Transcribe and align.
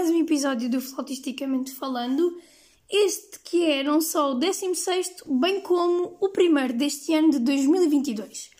mais 0.00 0.12
um 0.12 0.18
episódio 0.18 0.70
do 0.70 0.80
Flautisticamente 0.80 1.74
Falando. 1.74 2.34
Este 2.88 3.38
que 3.40 3.66
é 3.66 3.82
não 3.82 4.00
só 4.00 4.32
o 4.32 4.34
16, 4.34 5.24
bem 5.26 5.60
como 5.60 6.16
o 6.18 6.30
primeiro 6.30 6.72
deste 6.72 7.12
ano 7.12 7.30
de 7.32 7.38
2022. 7.40 8.50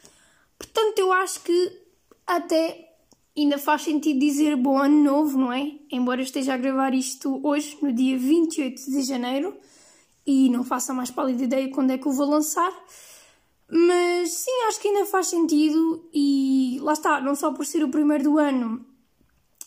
Portanto, 0.58 0.98
eu 0.98 1.10
acho 1.10 1.40
que 1.40 1.80
até 2.26 2.94
ainda 3.34 3.56
faz 3.56 3.80
sentido 3.80 4.20
dizer 4.20 4.54
bom 4.54 4.76
ano 4.76 5.02
novo, 5.02 5.38
não 5.38 5.50
é? 5.50 5.78
Embora 5.90 6.20
eu 6.20 6.24
esteja 6.24 6.52
a 6.52 6.58
gravar 6.58 6.92
isto 6.92 7.40
hoje, 7.42 7.78
no 7.80 7.90
dia 7.90 8.18
28 8.18 8.90
de 8.90 9.00
janeiro, 9.00 9.56
e 10.26 10.50
não 10.50 10.62
faça 10.62 10.92
mais 10.92 11.10
pálida 11.10 11.44
ideia 11.44 11.70
quando 11.70 11.92
é 11.92 11.96
que 11.96 12.06
eu 12.06 12.12
vou 12.12 12.28
lançar. 12.28 12.70
Mas 13.66 14.30
sim, 14.30 14.50
acho 14.68 14.78
que 14.78 14.88
ainda 14.88 15.06
faz 15.06 15.28
sentido 15.28 16.06
e 16.12 16.78
lá 16.82 16.92
está, 16.92 17.18
não 17.18 17.34
só 17.34 17.50
por 17.50 17.64
ser 17.64 17.82
o 17.82 17.88
primeiro 17.88 18.24
do 18.24 18.38
ano, 18.38 18.89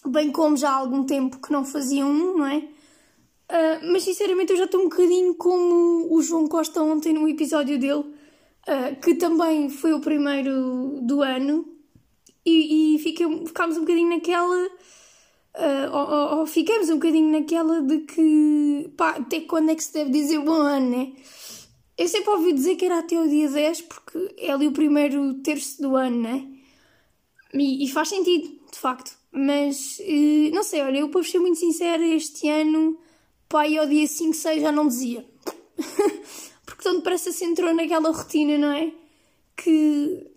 bem 0.06 0.32
como 0.32 0.58
já 0.58 0.72
há 0.72 0.76
algum 0.76 1.04
tempo 1.04 1.40
que 1.40 1.52
não 1.52 1.64
fazia 1.64 2.06
um, 2.06 2.38
não 2.38 2.46
é? 2.46 2.58
Uh, 2.58 3.92
mas 3.92 4.04
sinceramente 4.04 4.52
eu 4.52 4.58
já 4.58 4.66
estou 4.66 4.82
um 4.82 4.90
bocadinho 4.90 5.36
como 5.36 6.14
o 6.14 6.22
João 6.22 6.48
Costa 6.48 6.82
ontem 6.82 7.14
no 7.14 7.28
episódio 7.28 7.78
dele, 7.78 8.00
uh, 8.04 9.00
que 9.02 9.16
também 9.16 9.70
foi 9.70 9.94
o 9.94 10.00
primeiro 10.00 11.00
do 11.02 11.22
ano, 11.22 11.74
e, 12.46 12.96
e 12.96 13.00
fiquei, 13.00 13.28
ficámos 13.46 13.78
um 13.78 13.82
bocadinho 13.82 14.10
naquela. 14.10 14.68
Uh, 15.56 15.92
ou, 15.92 16.40
ou, 16.40 16.48
ficamos 16.48 16.90
um 16.90 16.96
bocadinho 16.96 17.32
naquela 17.32 17.80
de 17.82 18.00
que 18.00 18.92
pá, 18.98 19.12
até 19.12 19.42
quando 19.42 19.70
é 19.70 19.76
que 19.76 19.84
se 19.84 19.94
deve 19.94 20.10
dizer 20.10 20.40
bom 20.40 20.54
ano, 20.54 20.90
né? 20.90 21.14
Eu 21.96 22.08
sempre 22.08 22.32
ouvi 22.32 22.54
dizer 22.54 22.76
que 22.76 22.86
era 22.86 23.00
até 23.00 23.20
o 23.20 23.30
dia 23.30 23.48
10 23.48 23.82
porque 23.82 24.34
é 24.40 24.52
ali 24.52 24.68
o 24.68 24.72
primeiro 24.72 25.36
terço 25.36 25.80
do 25.80 25.96
ano, 25.96 26.22
né? 26.22 26.48
E, 27.54 27.86
e 27.86 27.88
faz 27.88 28.10
sentido, 28.10 28.48
de 28.72 28.80
facto. 28.80 29.16
Mas, 29.34 30.00
uh, 30.00 30.54
não 30.54 30.64
sei, 30.64 30.82
olha, 30.82 31.00
eu 31.00 31.10
para 31.10 31.24
ser 31.24 31.40
muito 31.40 31.58
sincera, 31.58 32.06
este 32.06 32.48
ano, 32.48 33.00
pá, 33.50 33.64
ao 33.64 33.88
dia 33.88 34.08
5, 34.08 34.34
6 34.34 34.62
já 34.62 34.72
não 34.72 34.88
dizia. 34.88 35.26
porque 36.66 36.84
tão 36.84 36.98
depressa 36.98 37.32
se 37.32 37.44
entrou 37.44 37.74
naquela 37.74 38.12
rotina, 38.12 38.58
não 38.58 38.72
é? 38.72 38.94
Que, 39.58 40.28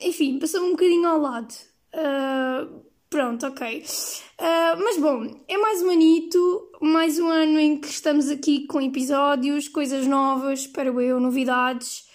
enfim, 0.00 0.38
passou 0.38 0.62
um 0.62 0.70
bocadinho 0.70 1.08
ao 1.08 1.20
lado. 1.20 1.52
Uh, 1.92 2.86
Pronto, 3.08 3.46
ok. 3.46 3.82
Uh, 3.82 4.82
mas 4.82 4.98
bom, 4.98 5.24
é 5.46 5.56
mais 5.56 5.80
um 5.82 5.90
anito, 5.90 6.70
mais 6.80 7.18
um 7.18 7.28
ano 7.28 7.58
em 7.58 7.78
que 7.78 7.88
estamos 7.88 8.28
aqui 8.28 8.66
com 8.66 8.80
episódios, 8.80 9.68
coisas 9.68 10.06
novas, 10.06 10.60
espero 10.60 11.00
eu, 11.00 11.20
novidades. 11.20 12.05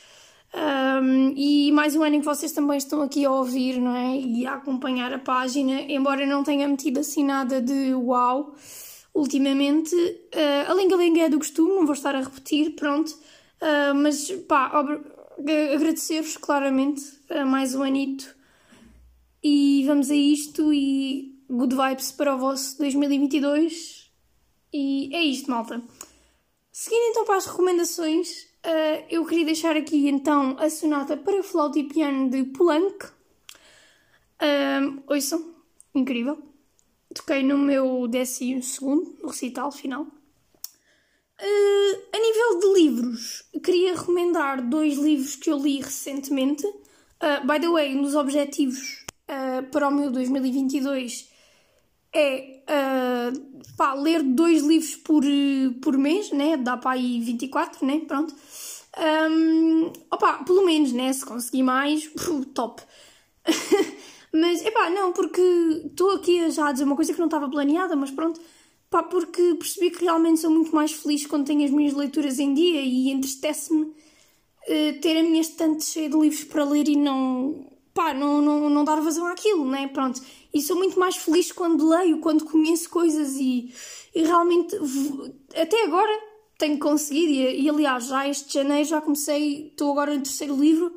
Um, 0.53 1.33
e 1.35 1.71
mais 1.71 1.95
um 1.95 2.03
ano 2.03 2.17
em 2.17 2.19
que 2.19 2.25
vocês 2.25 2.51
também 2.51 2.77
estão 2.77 3.01
aqui 3.01 3.23
a 3.23 3.31
ouvir, 3.31 3.79
não 3.79 3.95
é? 3.95 4.17
E 4.17 4.45
a 4.45 4.55
acompanhar 4.55 5.13
a 5.13 5.19
página, 5.19 5.81
embora 5.81 6.23
eu 6.23 6.27
não 6.27 6.43
tenha 6.43 6.67
metido 6.67 6.99
assim 6.99 7.23
nada 7.23 7.61
de 7.61 7.93
uau 7.93 8.53
ultimamente. 9.13 9.95
Uh, 9.95 10.69
a 10.69 10.73
lenga-lenga 10.73 11.21
é 11.21 11.29
do 11.29 11.37
costume, 11.37 11.75
não 11.75 11.85
vou 11.85 11.93
estar 11.93 12.15
a 12.15 12.21
repetir, 12.21 12.75
pronto. 12.75 13.11
Uh, 13.61 13.95
mas 13.95 14.29
pá, 14.47 14.71
agradecer-vos 15.73 16.37
claramente 16.37 17.01
uh, 17.29 17.45
mais 17.45 17.75
um 17.75 17.83
anito 17.83 18.35
e 19.43 19.83
vamos 19.85 20.09
a 20.11 20.15
isto 20.15 20.73
e 20.73 21.39
good 21.49 21.75
vibes 21.75 22.11
para 22.11 22.35
o 22.35 22.39
vosso 22.39 22.77
2022. 22.77 24.11
E 24.73 25.13
é 25.13 25.23
isto, 25.23 25.49
malta. 25.49 25.81
Seguindo 26.71 27.09
então 27.09 27.25
para 27.25 27.37
as 27.37 27.45
recomendações, 27.45 28.47
uh, 28.65 29.05
eu 29.09 29.25
queria 29.25 29.45
deixar 29.45 29.75
aqui 29.75 30.07
então 30.07 30.55
a 30.59 30.69
sonata 30.69 31.17
para 31.17 31.43
flauta 31.43 31.79
e 31.79 31.83
piano 31.83 32.29
de 32.29 32.43
Poulenc. 32.45 33.05
Uh, 34.41 35.03
ouçam, 35.07 35.55
incrível. 35.93 36.41
Toquei 37.13 37.43
no 37.43 37.57
meu 37.57 38.07
décimo 38.07 38.63
segundo, 38.63 39.17
no 39.21 39.29
recital 39.29 39.71
final. 39.71 40.03
Uh, 40.03 42.01
a 42.13 42.19
nível 42.19 42.59
de 42.59 42.81
livros, 42.81 43.43
queria 43.63 43.95
recomendar 43.95 44.61
dois 44.67 44.97
livros 44.97 45.35
que 45.35 45.49
eu 45.49 45.57
li 45.57 45.81
recentemente. 45.81 46.65
Uh, 46.65 47.45
by 47.45 47.59
the 47.59 47.67
way, 47.67 47.95
nos 47.95 48.15
objetivos 48.15 49.05
uh, 49.27 49.63
para 49.71 49.87
o 49.87 49.91
meu 49.91 50.11
2022 50.11 51.29
é 52.13 52.50
uh, 52.71 53.51
pá, 53.75 53.93
ler 53.93 54.23
dois 54.23 54.63
livros 54.63 54.95
por, 54.95 55.23
por 55.81 55.97
mês, 55.97 56.31
né? 56.31 56.57
Dá 56.57 56.77
para 56.77 56.91
aí 56.91 57.19
24, 57.19 57.85
né? 57.85 58.01
Pronto. 58.07 58.33
Um, 58.97 59.91
opa, 60.09 60.43
pelo 60.43 60.65
menos, 60.65 60.91
né? 60.91 61.11
Se 61.11 61.25
conseguir 61.25 61.63
mais, 61.63 62.09
top. 62.53 62.81
mas, 64.33 64.65
epá, 64.65 64.89
não, 64.89 65.11
porque 65.11 65.41
estou 65.85 66.11
aqui 66.11 66.49
já 66.51 66.69
a 66.69 66.71
dizer 66.71 66.85
uma 66.85 66.95
coisa 66.95 67.13
que 67.13 67.19
não 67.19 67.27
estava 67.27 67.49
planeada, 67.49 67.95
mas 67.95 68.11
pronto. 68.11 68.39
Pá, 68.89 69.03
porque 69.03 69.55
percebi 69.55 69.89
que 69.89 70.03
realmente 70.03 70.41
sou 70.41 70.51
muito 70.51 70.75
mais 70.75 70.91
feliz 70.91 71.25
quando 71.25 71.45
tenho 71.45 71.63
as 71.63 71.71
minhas 71.71 71.93
leituras 71.93 72.39
em 72.39 72.53
dia 72.53 72.81
e 72.81 73.09
entristece-me 73.09 73.83
uh, 73.83 75.01
ter 75.01 75.17
a 75.17 75.23
minha 75.23 75.39
estante 75.39 75.85
cheia 75.85 76.09
de 76.09 76.17
livros 76.17 76.43
para 76.43 76.65
ler 76.65 76.89
e 76.89 76.97
não, 76.97 77.71
pá, 77.93 78.13
não, 78.13 78.41
não, 78.41 78.69
não 78.69 78.83
dar 78.83 78.99
vazão 78.99 79.25
àquilo, 79.27 79.65
né? 79.65 79.87
Pronto. 79.87 80.21
E 80.53 80.61
sou 80.61 80.75
muito 80.75 80.99
mais 80.99 81.15
feliz 81.15 81.51
quando 81.51 81.87
leio, 81.87 82.19
quando 82.19 82.45
conheço 82.45 82.89
coisas 82.89 83.35
e, 83.35 83.73
e 84.13 84.23
realmente, 84.23 84.75
até 85.55 85.83
agora, 85.83 86.11
tenho 86.57 86.77
conseguido. 86.77 87.31
E, 87.31 87.61
e, 87.61 87.69
aliás, 87.69 88.07
já 88.07 88.27
este 88.27 88.53
janeiro 88.53 88.87
já 88.87 89.01
comecei, 89.01 89.67
estou 89.67 89.91
agora 89.91 90.13
no 90.13 90.21
terceiro 90.21 90.55
livro. 90.55 90.95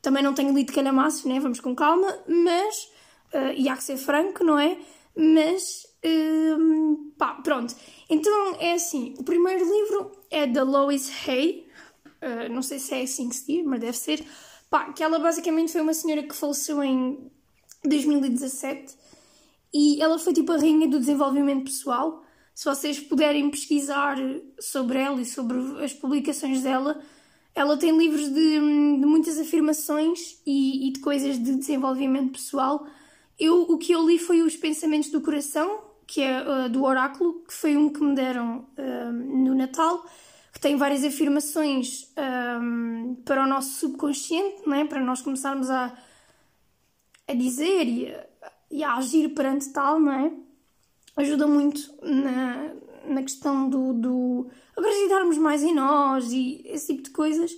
Também 0.00 0.22
não 0.22 0.34
tenho 0.34 0.54
lido 0.54 0.72
calhamaço, 0.72 1.28
né? 1.28 1.38
Vamos 1.40 1.60
com 1.60 1.74
calma, 1.74 2.08
mas, 2.26 2.90
uh, 3.34 3.52
e 3.56 3.68
há 3.68 3.76
que 3.76 3.84
ser 3.84 3.96
franco, 3.96 4.42
não 4.42 4.58
é? 4.58 4.78
Mas, 5.16 5.86
uh, 6.04 7.12
pá, 7.16 7.34
pronto. 7.34 7.74
Então 8.08 8.56
é 8.58 8.72
assim: 8.72 9.14
o 9.18 9.22
primeiro 9.24 9.64
livro 9.64 10.12
é 10.30 10.46
da 10.46 10.62
Lois 10.62 11.10
Hay, 11.26 11.68
uh, 12.20 12.52
não 12.52 12.62
sei 12.62 12.78
se 12.78 12.94
é 12.94 13.02
assim 13.02 13.28
que 13.28 13.36
se 13.36 13.46
diz, 13.46 13.64
mas 13.64 13.80
deve 13.80 13.96
ser 13.96 14.24
Pá, 14.72 14.90
que 14.90 15.04
ela 15.04 15.18
basicamente 15.18 15.70
foi 15.70 15.82
uma 15.82 15.92
senhora 15.92 16.22
que 16.22 16.34
faleceu 16.34 16.82
em 16.82 17.30
2017 17.84 18.96
e 19.72 20.02
ela 20.02 20.18
foi 20.18 20.32
tipo 20.32 20.52
a 20.52 20.56
rainha 20.56 20.86
do 20.86 21.00
desenvolvimento 21.00 21.64
pessoal. 21.64 22.22
Se 22.54 22.66
vocês 22.66 23.00
puderem 23.00 23.50
pesquisar 23.50 24.16
sobre 24.60 24.98
ela 24.98 25.20
e 25.20 25.24
sobre 25.24 25.58
as 25.82 25.92
publicações 25.92 26.62
dela, 26.62 27.00
ela 27.54 27.76
tem 27.76 27.96
livros 27.96 28.28
de, 28.28 28.34
de 28.34 29.06
muitas 29.06 29.38
afirmações 29.38 30.40
e, 30.46 30.88
e, 30.88 30.92
de 30.92 31.00
coisas 31.00 31.42
de 31.42 31.54
desenvolvimento 31.54 32.32
pessoal. 32.32 32.86
Eu, 33.38 33.62
o 33.62 33.78
que 33.78 33.92
eu 33.92 34.06
li 34.06 34.18
foi 34.18 34.42
Os 34.42 34.56
Pensamentos 34.56 35.10
do 35.10 35.20
Coração, 35.20 35.80
que 36.06 36.20
é 36.20 36.42
uh, 36.42 36.68
do 36.68 36.84
Oráculo, 36.84 37.42
que 37.46 37.54
foi 37.54 37.76
um 37.76 37.88
que 37.88 38.02
me 38.02 38.14
deram 38.14 38.66
uh, 38.76 39.12
no 39.12 39.54
Natal 39.54 40.04
que 40.52 40.60
tem 40.60 40.76
várias 40.76 41.02
afirmações 41.02 42.12
um, 42.60 43.16
para 43.24 43.42
o 43.42 43.48
nosso 43.48 43.80
subconsciente, 43.80 44.62
não 44.66 44.74
é? 44.74 44.84
para 44.84 45.00
nós 45.00 45.22
começarmos 45.22 45.70
a, 45.70 45.96
a 47.28 47.34
dizer 47.34 47.84
e 47.86 48.12
a, 48.12 48.26
e 48.70 48.84
a 48.84 48.94
agir 48.94 49.28
perante 49.30 49.72
tal, 49.72 50.00
não 50.00 50.12
é? 50.12 50.32
Ajuda 51.16 51.46
muito 51.46 51.92
na, 52.02 52.74
na 53.06 53.22
questão 53.22 53.68
do, 53.68 53.92
do 53.92 54.50
acreditarmos 54.76 55.36
mais 55.38 55.62
em 55.62 55.74
nós 55.74 56.32
e 56.32 56.62
esse 56.64 56.88
tipo 56.88 57.02
de 57.02 57.10
coisas. 57.10 57.56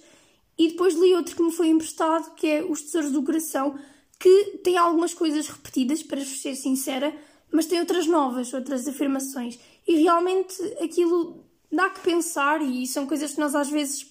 E 0.58 0.69
depois 0.69 0.94
li 0.94 1.14
outro 1.14 1.34
que 1.34 1.42
me 1.42 1.52
foi 1.52 1.69
emprestado, 1.69 2.34
que 2.34 2.47
é 2.47 2.64
Os 2.64 2.82
Tesouros 2.82 3.12
do 3.12 3.22
Coração, 3.22 3.78
que 4.19 4.58
tem 4.62 4.76
algumas 4.76 5.12
coisas 5.12 5.48
repetidas, 5.48 6.02
para 6.02 6.25
ser 6.25 6.54
sincera, 6.54 7.14
mas 7.52 7.66
tem 7.66 7.81
outras 7.81 8.06
novas, 8.06 8.52
outras 8.52 8.86
afirmações. 8.86 9.58
E 9.87 10.02
realmente 10.02 10.55
aquilo 10.82 11.44
dá 11.70 11.90
que 11.90 12.00
pensar 12.00 12.62
e 12.62 12.87
são 12.87 13.06
coisas 13.06 13.32
que 13.32 13.40
nós 13.40 13.55
às 13.55 13.69
vezes, 13.69 14.06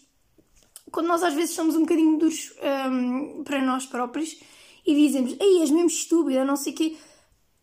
quando 0.92 1.08
nós 1.08 1.24
às 1.24 1.34
vezes 1.34 1.56
somos 1.56 1.76
um 1.76 1.82
bocadinho 1.82 2.18
duros 2.18 2.54
um, 2.90 3.44
para 3.44 3.62
nós 3.62 3.86
próprios 3.86 4.38
e 4.86 4.96
dizemos, 4.96 5.36
ei, 5.40 5.62
és 5.62 5.72
mesmo 5.72 5.88
estúpida, 5.88 6.44
não 6.44 6.56
sei 6.56 6.74
o 6.74 6.76
quê, 6.76 6.98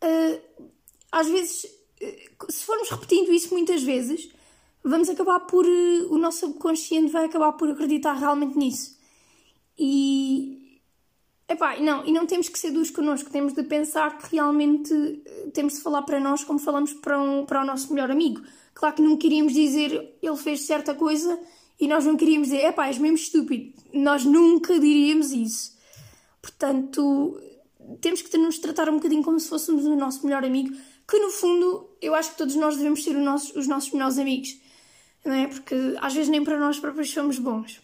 uh, 0.02 0.62
às 1.12 1.28
vezes, 1.28 1.64
uh, 1.64 2.52
se 2.52 2.64
formos 2.64 2.88
repetindo 2.88 3.32
isso 3.32 3.52
muitas 3.52 3.82
vezes, 3.82 4.30
vamos 4.82 5.08
acabar 5.08 5.40
por, 5.40 5.66
uh, 5.66 6.12
o 6.12 6.18
nosso 6.18 6.40
subconsciente 6.40 7.12
vai 7.12 7.26
acabar 7.26 7.52
por 7.52 7.68
acreditar 7.70 8.14
realmente 8.14 8.56
nisso. 8.56 8.98
E, 9.78 10.80
epá, 11.48 11.78
não, 11.78 12.06
e 12.06 12.12
não 12.12 12.26
temos 12.26 12.48
que 12.48 12.58
ser 12.58 12.70
duros 12.70 12.90
connosco, 12.90 13.30
temos 13.30 13.52
de 13.52 13.62
pensar 13.62 14.18
que 14.18 14.34
realmente 14.34 14.92
temos 15.52 15.74
de 15.74 15.80
falar 15.80 16.02
para 16.02 16.20
nós 16.20 16.44
como 16.44 16.58
falamos 16.58 16.92
para, 16.94 17.20
um, 17.20 17.44
para 17.44 17.62
o 17.62 17.66
nosso 17.66 17.92
melhor 17.92 18.10
amigo 18.10 18.42
Claro 18.80 18.94
que 18.94 19.02
não 19.02 19.16
queríamos 19.16 19.52
dizer 19.52 20.16
ele 20.22 20.36
fez 20.36 20.62
certa 20.62 20.94
coisa 20.94 21.38
e 21.78 21.86
nós 21.86 22.06
não 22.06 22.16
queríamos 22.16 22.48
dizer, 22.48 22.62
é 22.62 22.72
pá, 22.72 22.86
és 22.86 22.98
mesmo 22.98 23.16
estúpido. 23.16 23.74
Nós 23.92 24.24
nunca 24.24 24.78
diríamos 24.78 25.32
isso. 25.32 25.76
Portanto, 26.40 27.40
temos 28.00 28.22
que 28.22 28.36
nos 28.38 28.58
tratar 28.58 28.88
um 28.88 28.96
bocadinho 28.96 29.22
como 29.22 29.38
se 29.38 29.48
fôssemos 29.48 29.84
o 29.84 29.96
nosso 29.96 30.24
melhor 30.24 30.44
amigo, 30.44 30.74
que 31.08 31.18
no 31.18 31.30
fundo 31.30 31.90
eu 32.00 32.14
acho 32.14 32.32
que 32.32 32.38
todos 32.38 32.54
nós 32.54 32.76
devemos 32.76 33.02
ser 33.02 33.14
nosso, 33.14 33.58
os 33.58 33.66
nossos 33.66 33.92
melhores 33.92 34.18
amigos, 34.18 34.56
não 35.24 35.34
é? 35.34 35.46
Porque 35.48 35.74
às 36.00 36.14
vezes 36.14 36.28
nem 36.28 36.42
para 36.44 36.58
nós 36.58 36.78
próprios 36.78 37.10
somos 37.10 37.38
bons. 37.38 37.80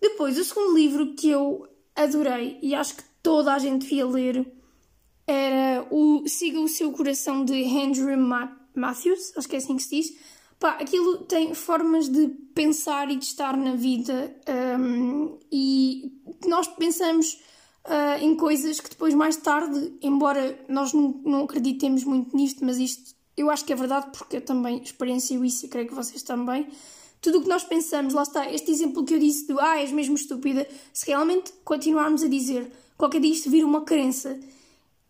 Depois, 0.00 0.36
o 0.38 0.44
segundo 0.44 0.74
livro 0.76 1.14
que 1.14 1.28
eu 1.28 1.68
adorei 1.94 2.58
e 2.62 2.74
acho 2.74 2.96
que 2.96 3.04
toda 3.22 3.54
a 3.54 3.58
gente 3.58 3.82
devia 3.82 4.06
ler 4.06 4.46
era 5.26 5.86
o 5.90 6.26
Siga 6.26 6.58
o 6.58 6.66
Seu 6.66 6.90
Coração 6.90 7.44
de 7.44 7.62
Andrew 7.64 8.16
Matthews, 8.74 9.32
acho 9.36 9.48
que 9.48 9.56
é 9.56 9.58
assim 9.58 9.76
que 9.76 9.82
se 9.82 9.96
diz. 9.96 10.16
Pá, 10.62 10.76
aquilo 10.80 11.18
tem 11.24 11.52
formas 11.54 12.08
de 12.08 12.28
pensar 12.54 13.10
e 13.10 13.16
de 13.16 13.24
estar 13.24 13.56
na 13.56 13.74
vida 13.74 14.32
um, 14.78 15.36
e 15.50 16.12
nós 16.46 16.68
pensamos 16.68 17.42
uh, 17.84 18.22
em 18.22 18.36
coisas 18.36 18.78
que 18.78 18.88
depois 18.88 19.12
mais 19.12 19.36
tarde, 19.36 19.92
embora 20.00 20.56
nós 20.68 20.92
não, 20.92 21.42
acreditemos 21.42 22.04
muito 22.04 22.36
nisto, 22.36 22.64
mas 22.64 22.78
isto 22.78 23.12
eu 23.36 23.50
acho 23.50 23.64
que 23.64 23.72
é 23.72 23.76
verdade 23.76 24.06
porque 24.16 24.36
eu 24.36 24.40
também 24.40 24.80
experiencio 24.80 25.44
isso 25.44 25.66
e 25.66 25.68
creio 25.68 25.88
que 25.88 25.94
vocês 25.94 26.22
também. 26.22 26.68
Tudo 27.20 27.38
o 27.38 27.42
que 27.42 27.48
nós 27.48 27.64
pensamos, 27.64 28.14
lá 28.14 28.22
está, 28.22 28.48
este 28.48 28.70
exemplo 28.70 29.04
que 29.04 29.14
eu 29.14 29.18
disse 29.18 29.48
do 29.48 29.58
ah, 29.58 29.80
és 29.80 29.90
mesmo 29.90 30.14
estúpida, 30.14 30.64
se 30.92 31.08
realmente 31.08 31.52
continuarmos 31.64 32.22
a 32.22 32.28
dizer 32.28 32.70
qualquer 32.96 33.20
dia 33.20 33.32
isto 33.32 33.50
vira 33.50 33.66
uma 33.66 33.80
crença 33.80 34.38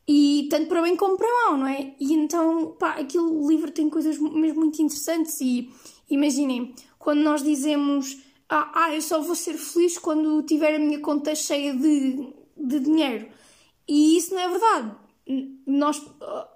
e 0.06 0.49
tanto 0.50 0.69
para 0.69 0.82
bem 0.82 0.96
como 0.96 1.16
para 1.16 1.28
mal, 1.28 1.58
não 1.58 1.66
é? 1.66 1.94
E 1.99 2.12
então, 2.12 2.76
pá, 2.78 2.93
aquele 2.93 3.46
livro 3.46 3.70
tem 3.70 3.88
coisas 3.88 4.19
mesmo 4.19 4.60
muito 4.60 4.82
interessantes 4.82 5.40
e 5.40 5.70
imaginem, 6.10 6.75
quando 6.99 7.20
nós 7.20 7.43
dizemos 7.43 8.19
ah, 8.54 8.70
ah, 8.75 8.94
eu 8.94 9.00
só 9.00 9.19
vou 9.19 9.34
ser 9.34 9.54
feliz 9.54 9.96
quando 9.96 10.43
tiver 10.43 10.75
a 10.75 10.78
minha 10.78 11.00
conta 11.00 11.34
cheia 11.34 11.75
de, 11.75 12.34
de 12.54 12.81
dinheiro. 12.81 13.28
E 13.88 14.19
isso 14.19 14.34
não 14.34 14.40
é 14.43 14.49
verdade. 14.49 14.94
Nós, 15.66 16.04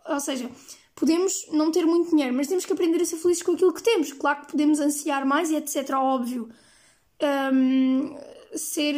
ou 0.06 0.20
seja, 0.20 0.50
podemos 0.94 1.46
não 1.52 1.72
ter 1.72 1.86
muito 1.86 2.10
dinheiro, 2.10 2.34
mas 2.34 2.48
temos 2.48 2.66
que 2.66 2.72
aprender 2.74 3.00
a 3.00 3.06
ser 3.06 3.16
felizes 3.16 3.42
com 3.42 3.52
aquilo 3.52 3.72
que 3.72 3.82
temos. 3.82 4.12
Claro 4.12 4.42
que 4.42 4.52
podemos 4.52 4.78
ansiar 4.78 5.24
mais 5.24 5.50
e 5.50 5.56
etc, 5.56 5.88
óbvio. 5.94 6.50
Um, 7.50 8.14
ser, 8.56 8.94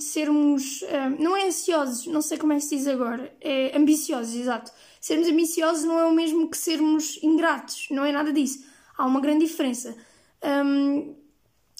sermos, 0.00 0.82
um, 0.82 1.22
não 1.22 1.36
é 1.36 1.46
ansiosos, 1.46 2.06
não 2.06 2.22
sei 2.22 2.38
como 2.38 2.52
é 2.52 2.56
que 2.56 2.62
se 2.62 2.76
diz 2.76 2.86
agora, 2.86 3.34
é 3.40 3.76
ambiciosos, 3.76 4.34
exato. 4.34 4.72
Sermos 5.00 5.28
ambiciosos 5.28 5.84
não 5.84 5.98
é 5.98 6.06
o 6.06 6.12
mesmo 6.12 6.48
que 6.48 6.56
sermos 6.56 7.18
ingratos, 7.22 7.88
não 7.90 8.04
é 8.04 8.12
nada 8.12 8.32
disso. 8.32 8.64
Há 8.96 9.06
uma 9.06 9.20
grande 9.20 9.46
diferença. 9.46 9.96
Um, 10.64 11.14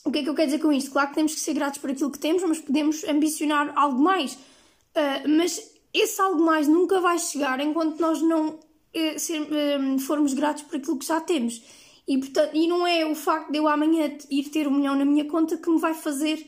o 0.05 0.11
que 0.11 0.19
é 0.19 0.23
que 0.23 0.29
eu 0.29 0.35
quero 0.35 0.51
dizer 0.51 0.61
com 0.61 0.73
isto? 0.73 0.91
Claro 0.91 1.09
que 1.11 1.15
temos 1.15 1.35
que 1.35 1.41
ser 1.41 1.55
gratos 1.55 1.79
por 1.79 1.91
aquilo 1.91 2.11
que 2.11 2.19
temos, 2.19 2.43
mas 2.43 2.59
podemos 2.59 3.05
ambicionar 3.05 3.73
algo 3.77 4.03
mais. 4.03 4.35
Uh, 4.35 5.29
mas 5.29 5.73
esse 5.95 6.21
algo 6.21 6.43
mais 6.43 6.67
nunca 6.67 7.01
vai 7.01 7.19
chegar 7.19 7.61
enquanto 7.61 8.01
nós 8.01 8.21
não 8.21 8.49
uh, 8.49 9.19
ser, 9.19 9.41
uh, 9.41 9.99
formos 10.01 10.35
gratos 10.35 10.65
por 10.65 10.77
aquilo 10.77 10.99
que 10.99 11.07
já 11.07 11.21
temos. 11.21 11.63
E, 12.09 12.19
portanto, 12.19 12.51
e 12.55 12.67
não 12.67 12.85
é 12.85 13.07
o 13.07 13.15
facto 13.15 13.53
de 13.53 13.59
eu 13.59 13.69
amanhã 13.69 14.19
ir 14.29 14.49
ter 14.51 14.67
um 14.67 14.73
milhão 14.73 14.97
na 14.97 15.05
minha 15.05 15.25
conta 15.27 15.57
que 15.57 15.71
me 15.71 15.79
vai 15.79 15.95
fazer 15.95 16.45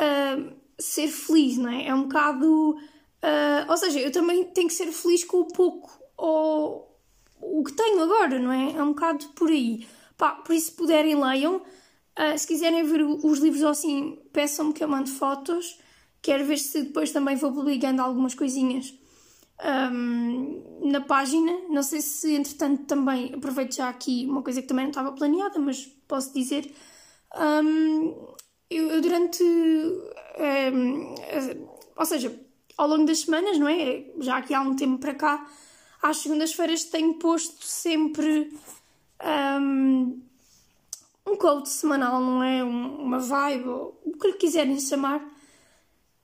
uh, 0.00 0.52
ser 0.78 1.08
feliz, 1.08 1.56
não 1.58 1.70
é? 1.70 1.88
É 1.88 1.94
um 1.94 2.02
bocado. 2.04 2.70
Uh, 2.72 3.70
ou 3.70 3.76
seja, 3.76 4.00
eu 4.00 4.12
também 4.12 4.44
tenho 4.44 4.68
que 4.68 4.74
ser 4.74 4.90
feliz 4.92 5.24
com 5.24 5.40
o 5.40 5.48
pouco 5.48 5.90
ou 6.16 6.98
o 7.40 7.62
que 7.64 7.72
tenho 7.72 8.02
agora, 8.02 8.38
não 8.38 8.52
é? 8.52 8.72
É 8.72 8.82
um 8.82 8.88
bocado 8.88 9.26
por 9.34 9.50
aí. 9.50 9.86
Pá, 10.16 10.32
por 10.32 10.54
isso, 10.54 10.66
se 10.66 10.72
puderem, 10.72 11.20
leiam. 11.20 11.56
Uh, 11.56 12.38
se 12.38 12.46
quiserem 12.46 12.84
ver 12.84 13.02
os 13.02 13.38
livros 13.40 13.62
ou 13.62 13.70
assim, 13.70 14.18
peçam-me 14.32 14.72
que 14.72 14.82
eu 14.82 14.88
mando 14.88 15.10
fotos. 15.10 15.78
Quero 16.22 16.44
ver 16.44 16.58
se 16.58 16.82
depois 16.82 17.10
também 17.10 17.36
vou 17.36 17.52
publicando 17.52 18.00
algumas 18.00 18.34
coisinhas 18.34 18.94
um, 19.92 20.90
na 20.90 21.00
página. 21.00 21.52
Não 21.68 21.82
sei 21.82 22.00
se, 22.00 22.34
entretanto, 22.34 22.84
também 22.84 23.34
aproveito 23.34 23.74
já 23.74 23.88
aqui 23.88 24.26
uma 24.28 24.42
coisa 24.42 24.62
que 24.62 24.68
também 24.68 24.84
não 24.84 24.90
estava 24.90 25.12
planeada, 25.12 25.58
mas 25.58 25.84
posso 26.08 26.32
dizer. 26.32 26.72
Um, 27.36 28.34
eu, 28.70 28.88
eu 28.88 29.00
durante. 29.00 29.42
Um, 29.42 31.14
ou 31.96 32.04
seja, 32.04 32.38
ao 32.76 32.88
longo 32.88 33.06
das 33.06 33.20
semanas, 33.20 33.58
não 33.58 33.68
é? 33.68 34.04
Já 34.18 34.38
aqui 34.38 34.54
há 34.54 34.60
um 34.60 34.74
tempo 34.74 34.98
para 34.98 35.14
cá, 35.14 35.46
às 36.02 36.18
segundas-feiras 36.18 36.84
tenho 36.84 37.14
posto 37.14 37.64
sempre 37.64 38.52
um, 39.60 40.22
um 41.26 41.36
quote 41.36 41.68
semanal, 41.68 42.20
não 42.20 42.42
é? 42.42 42.64
Um, 42.64 42.96
uma 42.96 43.18
vibe, 43.18 43.68
ou 43.68 44.00
o 44.04 44.12
que 44.18 44.28
lhe 44.28 44.34
quiserem 44.34 44.78
chamar, 44.78 45.24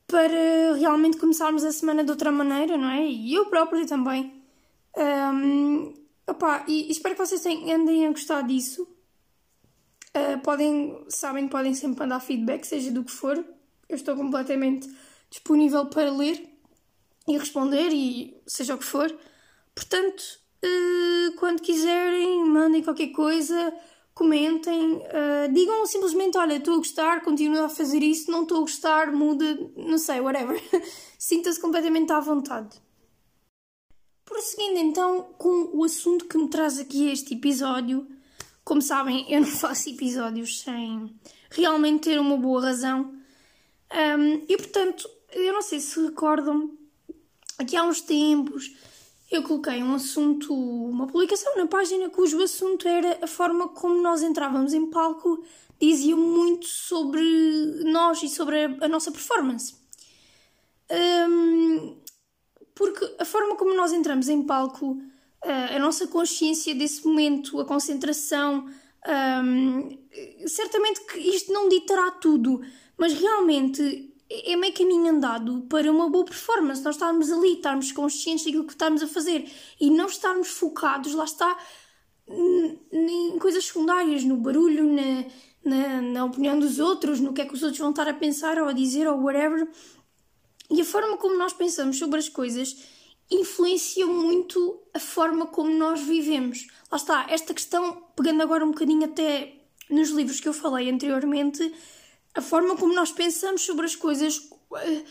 para 0.07 0.75
realmente 0.77 1.17
começarmos 1.17 1.65
a 1.65 1.73
semana 1.73 2.03
de 2.03 2.11
outra 2.11 2.33
maneira, 2.33 2.77
não 2.77 2.91
é? 2.91 3.07
E 3.07 3.35
eu 3.35 3.47
própria 3.47 3.87
também. 3.87 4.43
Um, 4.97 5.95
opa, 6.27 6.65
e 6.67 6.91
espero 6.91 7.15
que 7.15 7.25
vocês 7.25 7.41
tenham, 7.41 7.81
andem 7.81 8.07
a 8.07 8.11
gostar 8.11 8.43
disso. 8.43 8.87
Uh, 10.17 10.41
podem, 10.43 11.05
sabem 11.09 11.45
que 11.45 11.53
podem 11.53 11.73
sempre 11.73 12.01
mandar 12.01 12.21
feedback, 12.21 12.65
seja 12.65 12.91
do 12.91 13.05
que 13.05 13.13
for. 13.13 13.37
Eu 13.89 13.97
estou 13.97 14.17
completamente 14.17 14.89
disponível 15.31 15.87
para 15.87 16.11
ler 16.11 16.49
e 17.29 17.39
responder, 17.39 17.93
e 17.93 18.41
seja 18.47 18.75
o 18.75 18.79
que 18.79 18.85
for. 18.85 19.15
Portanto, 19.75 20.23
uh, 20.65 21.37
quando 21.37 21.63
quiserem, 21.63 22.45
mandem 22.45 22.83
qualquer 22.83 23.09
coisa, 23.09 23.73
comentem, 24.13 24.97
uh, 24.97 25.53
digam 25.53 25.87
simplesmente: 25.87 26.37
Olha, 26.37 26.57
estou 26.57 26.75
a 26.75 26.79
gostar, 26.79 27.23
continuo 27.23 27.65
a 27.65 27.69
fazer 27.69 28.03
isso, 28.03 28.31
não 28.31 28.43
estou 28.43 28.59
a 28.59 28.63
gostar, 28.63 29.13
muda, 29.13 29.45
não 29.77 29.99
sei, 29.99 30.21
whatever. 30.21 30.61
Sinta-se 31.19 31.61
completamente 31.61 32.13
à 32.13 32.19
vontade. 32.19 32.81
Prosseguindo 34.25 34.79
então 34.79 35.35
com 35.39 35.71
o 35.73 35.85
assunto 35.85 36.27
que 36.27 36.39
me 36.39 36.49
traz 36.49 36.79
aqui 36.79 37.11
este 37.11 37.35
episódio 37.35 38.07
como 38.71 38.81
sabem, 38.81 39.27
eu 39.29 39.41
não 39.41 39.49
faço 39.49 39.89
episódios 39.89 40.61
sem 40.61 41.13
realmente 41.51 42.05
ter 42.05 42.21
uma 42.21 42.37
boa 42.37 42.63
razão. 42.63 43.13
Um, 43.93 44.45
e 44.49 44.57
portanto, 44.57 45.11
eu 45.33 45.53
não 45.53 45.61
sei 45.61 45.81
se 45.81 46.01
recordam, 46.01 46.79
aqui 47.59 47.77
há 47.77 47.83
uns 47.83 48.01
tempos 48.01 48.73
eu 49.29 49.43
coloquei 49.43 49.83
um 49.83 49.93
assunto, 49.93 50.55
uma 50.55 51.09
publicação 51.09 51.57
na 51.57 51.67
página 51.67 52.11
cujo 52.11 52.41
assunto 52.41 52.87
era 52.87 53.19
a 53.21 53.27
forma 53.27 53.71
como 53.71 54.01
nós 54.01 54.23
entrávamos 54.23 54.73
em 54.73 54.89
palco, 54.89 55.45
dizia 55.81 56.15
muito 56.15 56.67
sobre 56.67 57.21
nós 57.87 58.23
e 58.23 58.29
sobre 58.29 58.67
a, 58.67 58.85
a 58.85 58.89
nossa 58.89 59.11
performance. 59.11 59.75
Um, 61.29 61.97
porque 62.73 63.17
a 63.19 63.25
forma 63.25 63.57
como 63.57 63.75
nós 63.75 63.93
entramos 63.93 64.29
em 64.29 64.45
palco 64.45 64.97
a 65.43 65.79
nossa 65.79 66.07
consciência 66.07 66.75
desse 66.75 67.07
momento, 67.07 67.59
a 67.61 67.65
concentração. 67.65 68.67
Um, 69.09 69.99
certamente 70.47 71.01
que 71.07 71.19
isto 71.19 71.53
não 71.53 71.69
ditará 71.69 72.11
tudo, 72.11 72.61
mas 72.99 73.15
realmente 73.15 74.13
é 74.29 74.55
meio 74.55 74.75
caminho 74.75 75.09
andado 75.09 75.63
para 75.69 75.91
uma 75.91 76.09
boa 76.09 76.25
performance. 76.25 76.83
Nós 76.85 76.97
estarmos 76.97 77.33
ali, 77.33 77.55
estarmos 77.55 77.91
conscientes 77.93 78.45
daquilo 78.45 78.65
que 78.65 78.73
estamos 78.73 79.03
a 79.03 79.07
fazer 79.07 79.51
e 79.81 79.91
não 79.91 80.07
estarmos 80.07 80.49
focados, 80.49 81.15
lá 81.15 81.25
está, 81.25 81.57
em 82.29 83.39
coisas 83.39 83.65
secundárias, 83.65 84.23
no 84.23 84.37
barulho, 84.37 84.85
na, 84.85 85.25
na, 85.65 86.03
na 86.03 86.25
opinião 86.27 86.59
dos 86.59 86.79
outros, 86.79 87.19
no 87.19 87.33
que 87.33 87.41
é 87.41 87.45
que 87.47 87.55
os 87.55 87.63
outros 87.63 87.81
vão 87.81 87.91
estar 87.91 88.07
a 88.07 88.15
pensar 88.15 88.59
ou 88.59 88.69
a 88.69 88.73
dizer 88.73 89.09
ou 89.09 89.21
whatever. 89.21 89.67
E 90.71 90.81
a 90.81 90.85
forma 90.85 91.17
como 91.17 91.37
nós 91.37 91.53
pensamos 91.53 91.99
sobre 91.99 92.19
as 92.19 92.29
coisas 92.29 93.00
influencia 93.31 94.07
muito 94.07 94.81
a 94.93 94.99
forma 94.99 95.47
como 95.47 95.71
nós 95.71 96.01
vivemos. 96.01 96.67
Lá 96.91 96.97
está, 96.97 97.27
esta 97.31 97.55
questão, 97.55 98.05
pegando 98.17 98.43
agora 98.43 98.65
um 98.65 98.73
bocadinho 98.73 99.05
até 99.05 99.55
nos 99.89 100.11
livros 100.11 100.41
que 100.41 100.49
eu 100.49 100.53
falei 100.53 100.91
anteriormente, 100.91 101.73
a 102.35 102.41
forma 102.41 102.77
como 102.77 102.95
nós 102.95 103.13
pensamos 103.13 103.63
sobre 103.63 103.87
as 103.87 103.95
coisas, 103.95 104.49
eh, 104.77 105.05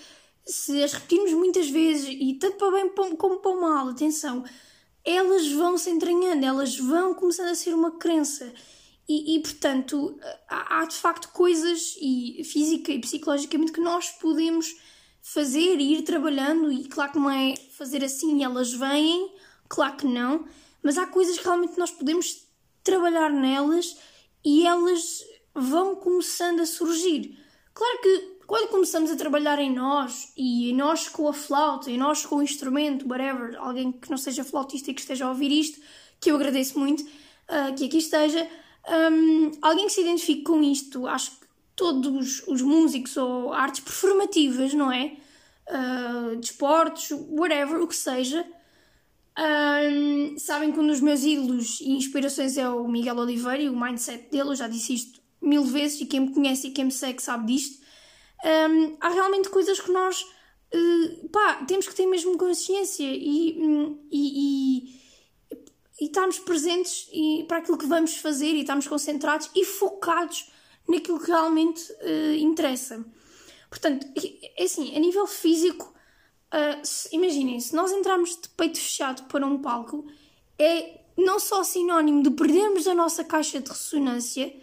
se 0.46 0.84
as 0.84 0.94
repetimos 0.94 1.32
muitas 1.34 1.70
vezes, 1.70 2.10
e 2.10 2.34
tanto 2.36 2.58
para 2.58 2.72
bem 2.72 2.90
como 3.16 3.38
para 3.38 3.52
o 3.52 3.62
mal, 3.62 3.90
atenção, 3.90 4.44
elas 5.04 5.50
vão 5.52 5.78
se 5.78 5.90
entranhando, 5.90 6.46
elas 6.46 6.78
vão 6.78 7.14
começando 7.14 7.50
a 7.50 7.56
ser 7.56 7.74
uma 7.74 7.92
crença. 7.92 8.54
E, 9.08 9.36
e 9.36 9.40
portanto, 9.42 10.20
há, 10.48 10.82
há 10.82 10.86
de 10.86 10.96
facto 10.96 11.30
coisas, 11.30 11.98
e 12.00 12.44
física 12.44 12.92
e 12.92 13.00
psicologicamente, 13.00 13.72
que 13.72 13.82
nós 13.82 14.10
podemos 14.10 14.76
fazer 15.22 15.80
e 15.80 15.94
ir 15.94 16.04
trabalhando, 16.04 16.72
e 16.72 16.86
claro 16.86 17.12
que 17.12 17.20
não 17.20 17.30
é 17.30 17.56
fazer 17.72 18.04
assim 18.04 18.40
e 18.40 18.44
elas 18.44 18.74
vêm, 18.74 19.32
claro 19.68 19.98
que 19.98 20.08
não, 20.08 20.46
mas 20.82 20.98
há 20.98 21.06
coisas 21.06 21.38
que 21.38 21.44
realmente 21.44 21.78
nós 21.78 21.92
podemos 21.92 22.48
trabalhar 22.84 23.30
nelas 23.30 23.98
e 24.44 24.66
elas 24.66 25.24
vão 25.54 25.96
começando 25.96 26.62
a 26.62 26.66
surgir. 26.66 27.38
Claro 27.74 28.02
que 28.02 28.40
quando 28.48 28.70
começamos 28.70 29.12
a 29.12 29.16
trabalhar 29.16 29.60
em 29.60 29.72
nós, 29.72 30.34
e 30.36 30.72
em 30.72 30.76
nós 30.76 31.08
com 31.08 31.28
a 31.28 31.34
flauta, 31.34 31.92
em 31.92 31.98
nós 31.98 32.26
com 32.26 32.38
o 32.38 32.44
instrumento, 32.44 33.08
whatever, 33.08 33.56
alguém 33.60 33.92
que 33.92 34.10
não 34.10 34.18
seja 34.18 34.44
flautista 34.44 34.90
e 34.90 34.94
que 34.94 35.02
esteja 35.02 35.26
a 35.26 35.30
ouvir 35.30 35.52
isto, 35.52 35.80
que 36.20 36.32
eu 36.32 36.36
agradeço 36.36 36.80
muito 36.80 37.04
uh, 37.04 37.76
que 37.78 37.86
aqui 37.86 37.98
esteja, 37.98 38.50
um, 39.12 39.52
alguém 39.62 39.86
que 39.86 39.94
se 39.94 40.02
identifique 40.02 40.44
com 40.44 40.64
isto, 40.64 41.06
acho 41.06 41.38
todos 41.79 42.43
os 42.45 42.62
músicos 42.62 43.15
ou 43.15 43.53
artes 43.53 43.79
performativas, 43.79 44.74
não 44.74 44.91
é? 44.91 45.15
Uh, 45.69 46.36
desportos, 46.36 47.09
whatever, 47.29 47.81
o 47.81 47.88
que 47.88 47.95
seja. 47.95 48.45
Um, 49.39 50.38
sabem 50.38 50.74
que 50.74 50.79
um 50.79 50.86
dos 50.86 51.00
meus 51.00 51.24
ídolos 51.24 51.79
e 51.79 51.91
inspirações 51.91 52.57
é 52.57 52.67
o 52.67 52.86
Miguel 52.86 53.17
Oliveira 53.17 53.63
e 53.63 53.69
o 53.69 53.79
mindset 53.79 54.29
dele, 54.29 54.50
eu 54.50 54.55
já 54.55 54.67
disse 54.67 54.93
isto 54.93 55.21
mil 55.41 55.63
vezes 55.63 56.01
e 56.01 56.05
quem 56.05 56.19
me 56.19 56.33
conhece 56.33 56.67
e 56.67 56.71
quem 56.71 56.83
me 56.83 56.91
segue 56.91 57.24
sabe 57.24 57.53
disto. 57.53 57.79
Um, 58.43 58.98
há 59.00 59.07
realmente 59.07 59.48
coisas 59.48 59.79
que 59.79 59.89
nós 59.89 60.21
uh, 60.21 61.29
pá, 61.29 61.63
temos 61.65 61.88
que 61.88 61.95
ter 61.95 62.07
mesmo 62.07 62.38
consciência 62.38 63.05
e, 63.05 63.57
e, 64.12 64.12
e, 64.12 65.00
e 66.01 66.05
estarmos 66.05 66.39
presentes 66.39 67.07
e, 67.13 67.45
para 67.48 67.59
aquilo 67.59 67.77
que 67.77 67.86
vamos 67.86 68.17
fazer 68.17 68.51
e 68.51 68.62
estarmos 68.62 68.86
concentrados 68.86 69.50
e 69.55 69.63
focados 69.63 70.59
naquilo 70.89 71.19
que 71.19 71.27
realmente 71.27 71.91
uh, 71.91 72.34
interessa. 72.38 73.05
Portanto, 73.69 74.08
é 74.58 74.63
assim, 74.63 74.96
a 74.96 75.00
nível 75.00 75.27
físico, 75.27 75.93
uh, 76.53 76.86
se, 76.86 77.15
imaginem, 77.15 77.60
se 77.60 77.75
nós 77.75 77.91
entrarmos 77.91 78.31
de 78.31 78.50
peito 78.50 78.79
fechado 78.79 79.24
para 79.27 79.46
um 79.46 79.60
palco, 79.60 80.05
é 80.58 81.00
não 81.15 81.39
só 81.39 81.63
sinónimo 81.63 82.24
de 82.24 82.31
perdermos 82.31 82.88
a 82.88 82.93
nossa 82.93 83.24
caixa 83.24 83.60
de 83.60 83.69
ressonância, 83.69 84.53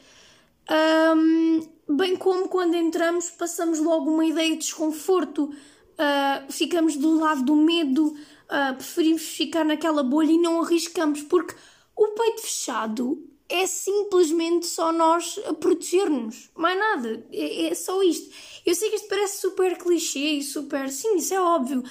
um, 1.17 1.69
bem 1.97 2.17
como 2.17 2.49
quando 2.49 2.75
entramos 2.75 3.31
passamos 3.31 3.79
logo 3.79 4.11
uma 4.11 4.25
ideia 4.25 4.51
de 4.51 4.59
desconforto, 4.59 5.45
uh, 5.45 6.53
ficamos 6.53 6.97
do 6.97 7.19
lado 7.19 7.45
do 7.45 7.55
medo, 7.55 8.07
uh, 8.09 8.75
preferimos 8.75 9.23
ficar 9.23 9.65
naquela 9.65 10.03
bolha 10.03 10.33
e 10.33 10.39
não 10.39 10.63
arriscamos, 10.63 11.23
porque 11.23 11.55
o 11.95 12.09
peito 12.09 12.43
fechado 12.43 13.23
é 13.49 13.67
simplesmente 13.67 14.67
só 14.67 14.93
nós 14.93 15.39
a 15.47 15.55
proteger-nos, 15.55 16.51
mais 16.55 16.79
nada, 16.79 17.27
é, 17.33 17.67
é 17.67 17.75
só 17.75 18.03
isto. 18.03 18.35
Eu 18.65 18.75
sei 18.75 18.91
que 18.91 18.97
isto 18.97 19.09
parece 19.09 19.41
super 19.41 19.79
clichê 19.79 20.19
e 20.19 20.43
super. 20.43 20.91
Sim, 20.91 21.17
isso 21.17 21.35
é 21.35 21.41
óbvio, 21.41 21.83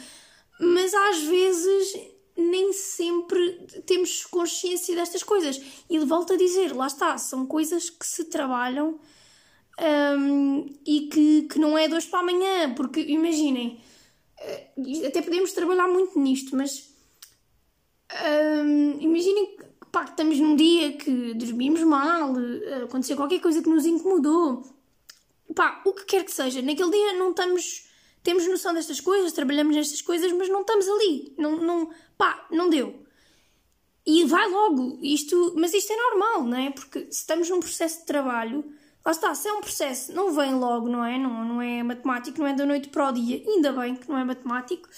mas 0.59 0.93
às 0.93 1.23
vezes 1.23 1.97
nem 2.37 2.73
sempre 2.73 3.65
temos 3.85 4.25
consciência 4.25 4.95
destas 4.95 5.23
coisas. 5.23 5.61
E 5.89 5.97
volto 5.99 6.33
a 6.33 6.37
dizer, 6.37 6.75
lá 6.75 6.87
está, 6.87 7.17
são 7.17 7.45
coisas 7.45 7.89
que 7.89 8.05
se 8.05 8.25
trabalham 8.25 8.99
um, 10.19 10.65
e 10.85 11.07
que, 11.07 11.43
que 11.43 11.59
não 11.59 11.77
é 11.77 11.87
de 11.87 11.95
hoje 11.95 12.07
para 12.07 12.19
amanhã, 12.19 12.73
porque 12.75 12.99
imaginem, 12.99 13.79
eh, 14.39 14.71
até 15.07 15.21
podemos 15.21 15.53
trabalhar 15.53 15.87
muito 15.87 16.19
nisto, 16.19 16.55
mas 16.55 16.93
um, 18.13 18.99
imaginem 18.99 19.54
pá, 19.95 20.03
que 20.03 20.09
estamos 20.09 20.37
num 20.37 20.57
dia 20.57 20.91
que 20.97 21.33
dormimos 21.35 21.81
mal, 21.83 22.33
eh, 22.37 22.83
aconteceu 22.83 23.15
qualquer 23.15 23.39
coisa 23.39 23.63
que 23.63 23.69
nos 23.69 23.85
incomodou, 23.85 24.61
pá, 25.55 25.81
o 25.85 25.93
que 25.93 26.03
quer 26.03 26.25
que 26.25 26.33
seja, 26.33 26.61
naquele 26.61 26.91
dia 26.91 27.13
não 27.13 27.29
estamos 27.29 27.85
temos 28.21 28.45
noção 28.47 28.73
destas 28.73 28.99
coisas, 28.99 29.31
trabalhamos 29.31 29.73
nestas 29.73 30.01
coisas, 30.01 30.31
mas 30.33 30.49
não 30.49 30.61
estamos 30.61 30.89
ali. 30.89 31.33
Não, 31.37 31.57
não, 31.57 31.91
pá, 32.17 32.45
não 32.49 32.69
deu. 32.71 33.05
E 34.03 34.25
vai 34.25 34.49
logo. 34.49 34.97
Isto, 34.99 35.53
mas 35.55 35.75
isto 35.75 35.93
é 35.93 35.95
normal, 35.95 36.43
não 36.43 36.57
é? 36.57 36.71
Porque 36.71 37.01
se 37.01 37.19
estamos 37.19 37.47
num 37.51 37.59
processo 37.59 37.99
de 37.99 38.07
trabalho, 38.07 38.65
lá 39.05 39.11
está, 39.11 39.33
se 39.35 39.47
é 39.47 39.53
um 39.53 39.61
processo, 39.61 40.11
não 40.11 40.31
vem 40.31 40.55
logo, 40.55 40.89
não 40.89 41.05
é? 41.05 41.19
Não, 41.19 41.45
não 41.45 41.61
é 41.61 41.83
matemático, 41.83 42.39
não 42.39 42.47
é 42.47 42.53
da 42.55 42.65
noite 42.65 42.89
para 42.89 43.09
o 43.09 43.11
dia. 43.11 43.43
Ainda 43.47 43.71
bem 43.71 43.95
que 43.95 44.09
não 44.09 44.17
é 44.17 44.23
matemático. 44.23 44.89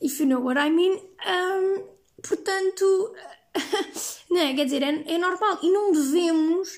If 0.00 0.20
you 0.20 0.26
know 0.26 0.40
what 0.40 0.58
I 0.58 0.70
mean. 0.70 0.92
Um, 1.26 1.84
portanto, 2.22 3.12
não 4.30 4.40
é? 4.40 4.54
Quer 4.54 4.64
dizer, 4.64 4.82
é, 4.82 5.14
é 5.14 5.18
normal. 5.18 5.58
E 5.62 5.70
não 5.70 5.92
devemos 5.92 6.68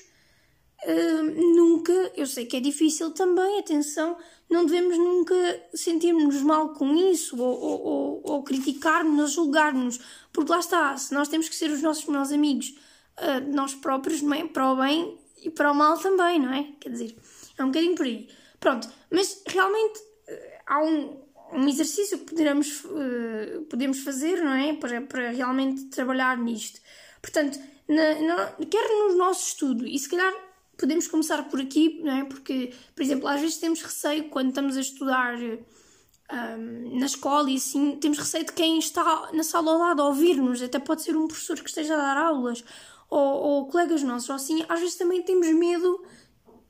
nunca, 1.55 1.93
eu 2.15 2.25
sei 2.25 2.45
que 2.45 2.57
é 2.57 2.59
difícil 2.59 3.11
também, 3.11 3.59
atenção, 3.59 4.17
não 4.49 4.65
devemos 4.65 4.97
nunca 4.97 5.35
sentir-nos 5.73 6.41
mal 6.41 6.73
com 6.73 6.93
isso 6.95 7.41
ou, 7.41 7.59
ou, 7.59 7.81
ou, 7.81 8.21
ou 8.23 8.43
criticar-nos, 8.43 9.31
julgar-nos, 9.31 9.99
porque 10.31 10.51
lá 10.51 10.59
está, 10.59 10.95
se 10.97 11.13
nós 11.13 11.27
temos 11.27 11.47
que 11.47 11.55
ser 11.55 11.71
os 11.71 11.81
nossos 11.81 12.05
melhores 12.05 12.31
amigos, 12.31 12.75
uh, 13.17 13.53
nós 13.53 13.73
próprios, 13.73 14.21
é? 14.23 14.45
para 14.45 14.71
o 14.71 14.75
bem 14.75 15.17
e 15.41 15.49
para 15.49 15.71
o 15.71 15.75
mal 15.75 15.97
também, 15.97 16.39
não 16.39 16.53
é? 16.53 16.67
Quer 16.79 16.89
dizer, 16.89 17.15
é 17.57 17.63
um 17.63 17.67
bocadinho 17.67 17.95
por 17.95 18.05
aí. 18.05 18.27
Pronto, 18.59 18.89
mas 19.09 19.41
realmente 19.47 19.99
uh, 19.99 20.61
há 20.67 20.83
um, 20.83 21.22
um 21.55 21.67
exercício 21.67 22.19
que 22.19 22.25
poderemos, 22.25 22.83
uh, 22.85 23.61
podemos 23.69 23.99
fazer, 23.99 24.43
não 24.43 24.53
é? 24.53 24.73
Para, 24.73 25.01
para 25.01 25.31
realmente 25.31 25.85
trabalhar 25.85 26.37
nisto. 26.37 26.79
Portanto, 27.21 27.59
na, 27.87 28.21
na, 28.21 28.45
quer 28.65 28.87
no 28.89 29.15
nosso 29.17 29.47
estudo, 29.47 29.87
e 29.87 29.97
se 29.97 30.09
calhar 30.09 30.33
podemos 30.77 31.07
começar 31.07 31.43
por 31.49 31.59
aqui, 31.59 32.01
não 32.03 32.11
é? 32.11 32.25
Porque, 32.25 32.73
por 32.95 33.03
exemplo, 33.03 33.27
às 33.27 33.39
vezes 33.39 33.57
temos 33.57 33.81
receio 33.81 34.29
quando 34.29 34.49
estamos 34.49 34.77
a 34.77 34.81
estudar 34.81 35.37
um, 35.37 36.99
na 36.99 37.05
escola 37.05 37.49
e 37.49 37.55
assim, 37.55 37.97
temos 37.97 38.17
receio 38.17 38.45
de 38.45 38.53
quem 38.53 38.79
está 38.79 39.29
na 39.33 39.43
sala 39.43 39.71
ao 39.71 39.77
lado 39.77 40.01
a 40.01 40.07
ouvir-nos, 40.07 40.61
até 40.61 40.79
pode 40.79 41.03
ser 41.03 41.15
um 41.15 41.27
professor 41.27 41.59
que 41.59 41.69
esteja 41.69 41.93
a 41.93 41.97
dar 41.97 42.17
aulas 42.17 42.63
ou, 43.09 43.19
ou 43.19 43.67
colegas 43.67 44.01
nossos, 44.03 44.29
ou 44.29 44.35
assim, 44.35 44.65
às 44.67 44.79
vezes 44.79 44.95
também 44.95 45.21
temos 45.21 45.47
medo, 45.47 46.03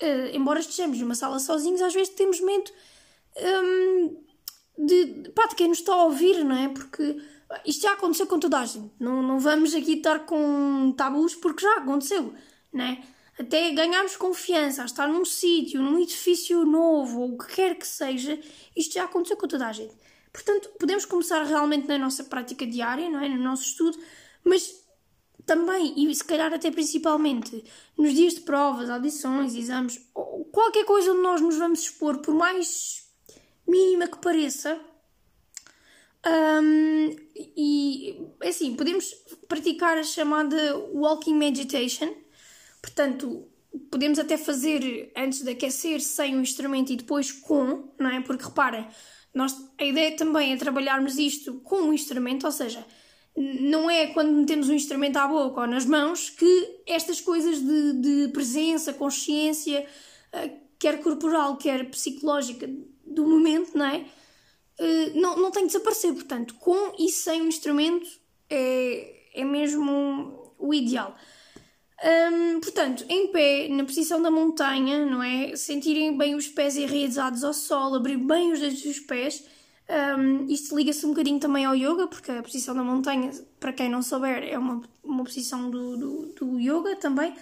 uh, 0.02 0.36
embora 0.36 0.60
estejamos 0.60 1.00
numa 1.00 1.16
sala 1.16 1.40
sozinhos, 1.40 1.82
às 1.82 1.94
vezes 1.94 2.14
temos 2.14 2.42
medo 2.42 2.72
um, 3.64 4.24
de, 4.78 5.30
pá, 5.36 5.48
de 5.48 5.56
quem 5.56 5.68
nos 5.68 5.80
está 5.80 5.94
a 5.94 6.06
ouvir, 6.06 6.44
não 6.44 6.56
é? 6.56 6.70
Porque 6.70 7.18
isto 7.66 7.84
já 7.84 7.94
aconteceu 7.94 8.28
com 8.28 8.40
toda 8.40 8.60
a 8.60 8.66
gente, 8.66 8.92
não, 9.00 9.22
não 9.22 9.40
vamos 9.40 9.74
aqui 9.74 9.94
estar 9.94 10.20
com 10.26 10.94
tabus 10.98 11.36
porque 11.36 11.64
já 11.64 11.78
aconteceu, 11.78 12.34
não 12.72 12.86
é? 12.86 13.04
até 13.38 13.72
ganharmos 13.72 14.16
confiança, 14.16 14.84
estar 14.86 15.08
num 15.08 15.26
sítio, 15.26 15.82
num 15.82 16.00
edifício 16.00 16.64
novo, 16.66 17.22
ou 17.22 17.34
o 17.34 17.38
que 17.38 17.56
quer 17.56 17.76
que 17.76 17.88
seja, 17.88 18.40
isto 18.76 18.94
já 18.94 19.06
aconteceu 19.06 19.38
com 19.38 19.48
toda 19.48 19.68
a 19.68 19.72
gente. 19.72 19.94
Portanto, 20.32 20.70
podemos 20.80 21.06
começar 21.06 21.44
realmente 21.44 21.88
na 21.88 21.98
nossa 21.98 22.24
prática 22.24 22.66
diária, 22.66 23.10
não 23.10 23.20
é? 23.20 23.30
no 23.30 23.38
nosso 23.38 23.64
estudo, 23.64 23.98
mas 24.44 24.84
também, 25.46 25.94
e 25.98 26.14
se 26.16 26.24
calhar 26.24 26.54
até 26.54 26.72
principalmente, 26.72 27.64
nos 27.98 28.14
dias 28.14 28.36
de 28.36 28.42
provas, 28.42 28.90
audições, 28.90 29.56
exames, 29.56 30.00
qualquer 30.52 30.86
coisa 30.86 31.12
onde 31.12 31.22
nós 31.22 31.42
nos 31.42 31.58
vamos 31.58 31.82
expor, 31.82 32.20
por 32.20 32.34
mais 32.34 33.03
mínima 33.68 34.08
que 34.08 34.18
pareça, 34.20 34.80
um, 36.26 37.16
e 37.36 38.18
assim, 38.42 38.76
podemos 38.76 39.14
praticar 39.48 39.98
a 39.98 40.04
chamada 40.04 40.78
walking 40.94 41.36
meditation, 41.36 42.24
Portanto, 42.84 43.48
podemos 43.90 44.20
até 44.20 44.38
fazer 44.38 45.14
antes 45.16 45.42
de 45.42 45.52
aquecer 45.52 46.02
sem 46.02 46.36
o 46.36 46.42
instrumento 46.42 46.92
e 46.92 46.98
depois 46.98 47.32
com, 47.32 47.90
não 47.98 48.10
é? 48.10 48.20
Porque 48.20 48.44
reparem, 48.44 48.86
nós, 49.34 49.56
a 49.80 49.86
ideia 49.86 50.14
também 50.18 50.52
é 50.52 50.58
trabalharmos 50.58 51.18
isto 51.18 51.62
com 51.62 51.84
o 51.84 51.94
instrumento, 51.94 52.46
ou 52.46 52.52
seja, 52.52 52.86
não 53.36 53.90
é 53.90 54.08
quando 54.08 54.34
metemos 54.34 54.68
um 54.68 54.74
instrumento 54.74 55.16
à 55.16 55.26
boca 55.26 55.62
ou 55.62 55.68
nas 55.68 55.86
mãos 55.86 56.30
que 56.30 56.82
estas 56.86 57.22
coisas 57.22 57.62
de, 57.62 57.94
de 57.94 58.28
presença, 58.34 58.94
consciência, 58.94 59.88
eh, 60.34 60.52
quer 60.84 61.02
corporal, 61.02 61.56
quer 61.56 61.90
psicológica 61.90 62.70
do 63.06 63.26
momento, 63.26 63.72
não 63.74 63.86
é? 63.86 64.06
Eh, 64.78 65.12
não, 65.16 65.38
não 65.38 65.50
tem 65.50 65.64
de 65.64 65.72
desaparecer. 65.72 66.14
Portanto, 66.14 66.56
com 66.56 66.94
e 67.00 67.08
sem 67.08 67.42
o 67.42 67.48
instrumento 67.48 68.06
é, 68.50 69.30
é 69.34 69.46
mesmo 69.46 70.54
o 70.60 70.74
ideal. 70.74 71.16
Um, 72.04 72.60
portanto, 72.60 73.06
em 73.08 73.32
pé, 73.32 73.70
na 73.70 73.86
posição 73.86 74.22
da 74.22 74.30
montanha, 74.30 75.06
não 75.06 75.24
é? 75.24 75.56
Sentirem 75.56 76.18
bem 76.18 76.36
os 76.36 76.50
pés 76.50 76.76
enraizados 76.76 77.46
ao 77.46 77.54
sol, 77.54 77.96
abrir 77.96 78.18
bem 78.18 78.52
os 78.52 78.60
dedos 78.60 78.82
dos 78.82 79.00
pés. 79.00 79.42
Um, 80.18 80.48
isto 80.50 80.76
liga-se 80.76 81.06
um 81.06 81.10
bocadinho 81.10 81.40
também 81.40 81.64
ao 81.64 81.76
yoga, 81.76 82.08
porque 82.08 82.30
a 82.30 82.44
posição 82.44 82.76
da 82.76 82.84
montanha, 82.84 83.32
para 83.58 83.72
quem 83.72 83.88
não 83.90 84.02
souber, 84.02 84.44
é 84.44 84.58
uma, 84.58 84.82
uma 85.02 85.24
posição 85.24 85.70
do, 85.70 85.96
do, 85.96 86.26
do 86.34 86.60
yoga 86.60 86.98
também. 86.98 87.34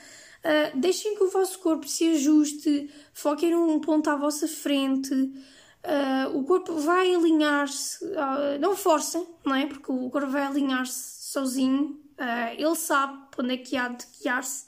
Uh, 0.41 0.79
deixem 0.79 1.15
que 1.15 1.24
o 1.24 1.29
vosso 1.29 1.60
corpo 1.60 1.88
se 1.88 2.10
ajuste, 2.10 2.89
foquem 3.13 3.51
num 3.51 3.79
ponto 3.79 4.10
à 4.10 4.15
vossa 4.15 4.48
frente. 4.48 5.13
Uh, 5.13 6.36
o 6.36 6.43
corpo 6.43 6.74
vai 6.75 7.13
alinhar-se, 7.13 8.03
uh, 8.05 8.60
não 8.60 8.75
forcem, 8.75 9.25
não 9.45 9.55
é? 9.55 9.67
Porque 9.67 9.91
o 9.91 10.10
corpo 10.10 10.29
vai 10.29 10.43
alinhar-se 10.43 11.31
sozinho, 11.31 12.00
ele 12.57 12.75
sabe 12.75 13.17
onde 13.38 13.53
é 13.53 13.57
que 13.57 13.77
há 13.77 13.88
de 13.88 14.05
guiar-se. 14.21 14.65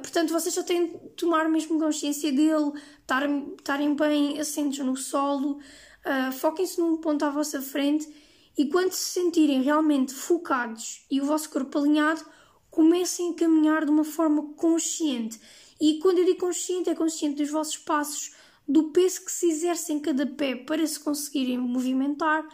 Portanto, 0.00 0.32
vocês 0.32 0.54
só 0.54 0.62
têm 0.62 0.88
de 0.88 0.98
tomar 1.10 1.48
mesmo 1.48 1.78
consciência 1.78 2.32
dele, 2.32 2.72
estarem 3.00 3.94
bem 3.94 4.40
assentos 4.40 4.78
no 4.78 4.96
solo, 4.96 5.60
foquem-se 6.32 6.80
num 6.80 6.96
ponto 6.96 7.22
à 7.24 7.30
vossa 7.30 7.60
frente 7.60 8.08
e 8.56 8.66
quando 8.66 8.92
se 8.92 9.20
sentirem 9.20 9.62
realmente 9.62 10.14
focados 10.14 11.04
e 11.10 11.20
o 11.20 11.26
vosso 11.26 11.50
corpo 11.50 11.78
alinhado, 11.78 12.24
comecem 12.74 13.30
a 13.30 13.34
caminhar 13.34 13.84
de 13.84 13.90
uma 13.92 14.02
forma 14.02 14.52
consciente. 14.56 15.40
E 15.80 16.00
quando 16.00 16.18
eu 16.18 16.24
digo 16.24 16.40
consciente, 16.40 16.90
é 16.90 16.94
consciente 16.94 17.40
dos 17.40 17.52
vossos 17.52 17.78
passos, 17.78 18.34
do 18.66 18.90
peso 18.90 19.24
que 19.24 19.30
se 19.30 19.48
exerce 19.48 19.92
em 19.92 20.00
cada 20.00 20.26
pé 20.26 20.56
para 20.56 20.84
se 20.84 20.98
conseguirem 20.98 21.56
movimentar 21.56 22.44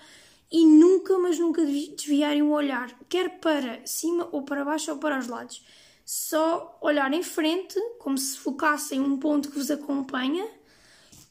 e 0.52 0.66
nunca, 0.66 1.18
mas 1.18 1.38
nunca 1.38 1.64
desviarem 1.64 2.42
o 2.42 2.50
olhar, 2.50 2.94
quer 3.08 3.40
para 3.40 3.80
cima 3.86 4.28
ou 4.30 4.42
para 4.42 4.62
baixo 4.62 4.90
ou 4.90 4.98
para 4.98 5.18
os 5.18 5.26
lados. 5.26 5.64
Só 6.04 6.78
olhar 6.82 7.10
em 7.14 7.22
frente, 7.22 7.80
como 7.98 8.18
se 8.18 8.36
focassem 8.36 9.00
um 9.00 9.16
ponto 9.16 9.48
que 9.48 9.56
vos 9.56 9.70
acompanha 9.70 10.46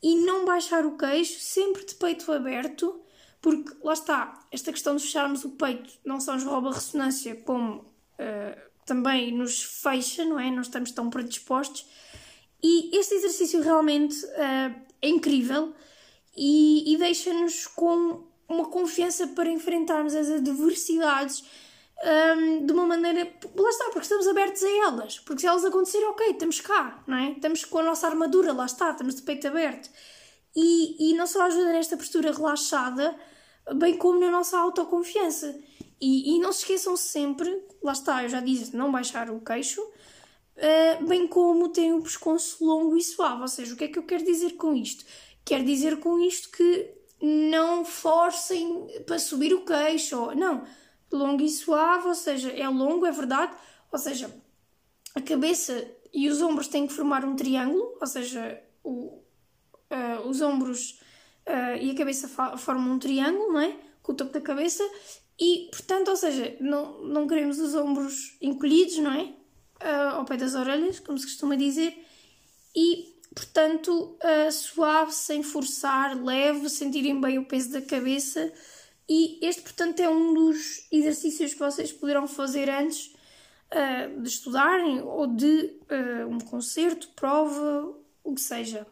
e 0.01 0.15
não 0.15 0.45
baixar 0.45 0.83
o 0.83 0.97
queixo, 0.97 1.39
sempre 1.39 1.85
de 1.85 1.93
peito 1.93 2.31
aberto, 2.31 2.99
porque 3.39 3.71
lá 3.83 3.93
está, 3.93 4.47
esta 4.51 4.71
questão 4.71 4.95
de 4.95 5.03
fecharmos 5.03 5.43
o 5.43 5.51
peito 5.51 5.93
não 6.03 6.19
só 6.19 6.33
nos 6.33 6.43
rouba 6.43 6.71
ressonância, 6.71 7.35
como 7.35 7.81
uh, 8.19 8.68
também 8.89 9.31
nos 9.31 9.61
fecha, 9.61 10.25
não 10.25 10.39
é? 10.39 10.49
Não 10.49 10.61
estamos 10.61 10.91
tão 10.91 11.09
predispostos. 11.09 11.85
E 12.61 12.97
este 12.97 13.13
exercício 13.13 13.61
realmente 13.61 14.15
uh, 14.25 14.75
é 15.01 15.07
incrível 15.07 15.73
e, 16.35 16.93
e 16.93 16.97
deixa-nos 16.97 17.67
com 17.67 18.27
uma 18.47 18.65
confiança 18.65 19.27
para 19.27 19.49
enfrentarmos 19.49 20.15
as 20.15 20.29
adversidades 20.29 21.43
um, 22.03 22.65
de 22.65 22.73
uma 22.73 22.85
maneira. 22.87 23.31
Lá 23.55 23.69
está, 23.69 23.85
porque 23.85 23.99
estamos 23.99 24.27
abertos 24.27 24.63
a 24.63 24.69
elas. 24.87 25.19
Porque 25.19 25.41
se 25.41 25.47
elas 25.47 25.63
acontecerem, 25.63 26.07
ok, 26.07 26.31
estamos 26.31 26.59
cá, 26.59 27.03
não 27.05 27.17
é? 27.17 27.31
Estamos 27.33 27.63
com 27.65 27.77
a 27.77 27.83
nossa 27.83 28.07
armadura, 28.07 28.51
lá 28.51 28.65
está, 28.65 28.89
estamos 28.89 29.15
de 29.15 29.21
peito 29.21 29.47
aberto. 29.47 29.89
E, 30.55 31.11
e 31.11 31.13
não 31.13 31.27
só 31.27 31.43
ajuda 31.43 31.71
nesta 31.71 31.95
postura 31.95 32.31
relaxada, 32.31 33.15
bem 33.75 33.95
como 33.97 34.19
na 34.19 34.31
nossa 34.31 34.57
autoconfiança. 34.57 35.55
E, 36.01 36.35
e 36.35 36.39
não 36.39 36.51
se 36.51 36.59
esqueçam 36.59 36.95
sempre, 36.95 37.63
lá 37.81 37.91
está, 37.91 38.23
eu 38.23 38.29
já 38.29 38.39
disse, 38.39 38.75
não 38.75 38.91
baixar 38.91 39.29
o 39.29 39.41
queixo, 39.41 39.81
uh, 39.81 41.05
bem 41.05 41.27
como 41.27 41.69
tem 41.69 41.93
o 41.93 42.01
pescoço 42.01 42.63
longo 42.63 42.95
e 42.95 43.03
suave. 43.03 43.41
Ou 43.41 43.47
seja, 43.47 43.73
o 43.73 43.77
que 43.77 43.83
é 43.83 43.87
que 43.87 43.99
eu 43.99 44.03
quero 44.03 44.23
dizer 44.23 44.51
com 44.51 44.73
isto? 44.73 45.03
Quero 45.43 45.65
dizer 45.65 45.99
com 45.99 46.19
isto 46.19 46.49
que 46.51 46.93
não 47.21 47.83
forcem 47.83 48.87
para 49.05 49.19
subir 49.19 49.53
o 49.53 49.65
queixo, 49.65 50.17
ou, 50.17 50.35
não, 50.35 50.63
longo 51.11 51.43
e 51.43 51.49
suave, 51.49 52.07
ou 52.07 52.15
seja, 52.15 52.49
é 52.51 52.67
longo, 52.69 53.05
é 53.05 53.11
verdade, 53.11 53.53
ou 53.91 53.99
seja, 53.99 54.33
a 55.15 55.21
cabeça 55.21 55.85
e 56.13 56.29
os 56.29 56.41
ombros 56.41 56.67
têm 56.67 56.87
que 56.87 56.93
formar 56.93 57.25
um 57.25 57.35
triângulo, 57.35 57.97
ou 57.99 58.07
seja, 58.07 58.61
o, 58.83 59.21
uh, 59.91 60.27
os 60.27 60.41
ombros 60.41 61.01
uh, 61.47 61.77
e 61.81 61.91
a 61.91 61.95
cabeça 61.95 62.27
formam 62.57 62.93
um 62.93 62.99
triângulo, 62.99 63.53
não 63.53 63.59
é? 63.59 63.75
Com 64.01 64.13
o 64.13 64.15
topo 64.15 64.31
da 64.31 64.41
cabeça, 64.41 64.83
e 65.39 65.69
portanto, 65.71 66.09
ou 66.09 66.15
seja, 66.15 66.57
não, 66.59 67.01
não 67.03 67.27
queremos 67.27 67.59
os 67.59 67.73
ombros 67.75 68.37
encolhidos, 68.41 68.97
não 68.97 69.13
é? 69.13 69.23
Uh, 69.81 70.15
ao 70.15 70.25
pé 70.25 70.35
das 70.35 70.55
orelhas, 70.55 70.99
como 70.99 71.17
se 71.17 71.25
costuma 71.25 71.55
dizer, 71.55 71.97
e 72.75 73.17
portanto, 73.33 74.17
suave, 74.51 75.13
sem 75.13 75.41
forçar, 75.41 76.21
leve, 76.21 76.67
sentirem 76.67 77.21
bem 77.21 77.37
o 77.37 77.45
peso 77.45 77.71
da 77.71 77.81
cabeça 77.81 78.51
e 79.09 79.39
este, 79.41 79.63
portanto, 79.63 79.99
é 80.01 80.07
um 80.07 80.35
dos 80.35 80.87
exercícios 80.91 81.53
que 81.53 81.59
vocês 81.59 81.91
poderão 81.91 82.27
fazer 82.27 82.69
antes 82.69 83.07
uh, 83.73 84.21
de 84.21 84.29
estudarem 84.29 85.01
ou 85.01 85.25
de 85.25 85.79
uh, 85.89 86.27
um 86.29 86.39
concerto, 86.39 87.09
prova, 87.15 87.97
o 88.23 88.35
que 88.35 88.41
seja. 88.41 88.85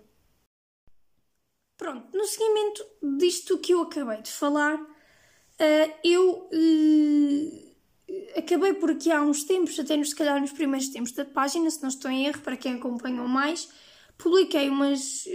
Pronto, 1.78 2.18
no 2.18 2.26
seguimento 2.26 2.84
disto 3.20 3.60
que 3.60 3.76
eu 3.76 3.84
acabei 3.84 4.24
de 4.24 4.32
falar, 4.32 4.82
uh, 4.82 4.88
eu 6.04 6.50
acabei 8.36 8.74
por 8.74 8.92
aqui 8.92 9.12
há 9.12 9.22
uns 9.22 9.44
tempos, 9.44 9.80
até 9.80 9.98
nos, 9.98 10.10
se 10.10 10.16
calhar 10.16 10.40
nos 10.40 10.52
primeiros 10.52 10.90
tempos 10.90 11.12
da 11.12 11.26
página, 11.26 11.70
se 11.70 11.82
não 11.82 11.90
estou 11.90 12.10
em 12.12 12.26
erro, 12.26 12.42
para 12.42 12.58
quem 12.58 12.76
acompanhou 12.76 13.28
mais, 13.28 13.70
publiquei 14.18 14.70
umas, 14.70 15.26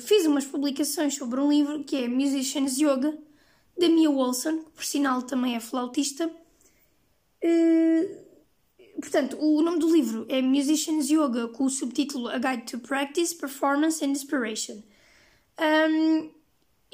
fiz 0.00 0.26
umas 0.26 0.44
publicações 0.44 1.14
sobre 1.14 1.40
um 1.40 1.50
livro 1.50 1.84
que 1.84 1.96
é 1.96 2.08
Musicians 2.08 2.78
Yoga, 2.78 3.16
da 3.78 3.88
Mia 3.88 4.10
Wilson, 4.10 4.58
que 4.58 4.70
por 4.70 4.84
sinal 4.84 5.22
também 5.22 5.54
é 5.54 5.60
flautista. 5.60 6.30
Uh, 7.44 9.00
portanto, 9.00 9.36
o 9.38 9.60
nome 9.62 9.78
do 9.78 9.92
livro 9.92 10.26
é 10.28 10.40
Musicians 10.40 11.10
Yoga, 11.10 11.48
com 11.48 11.64
o 11.64 11.70
subtítulo 11.70 12.28
A 12.28 12.38
Guide 12.38 12.64
to 12.64 12.78
Practice, 12.78 13.34
Performance 13.34 14.04
and 14.04 14.08
Inspiration. 14.08 14.82
Um, 15.60 16.30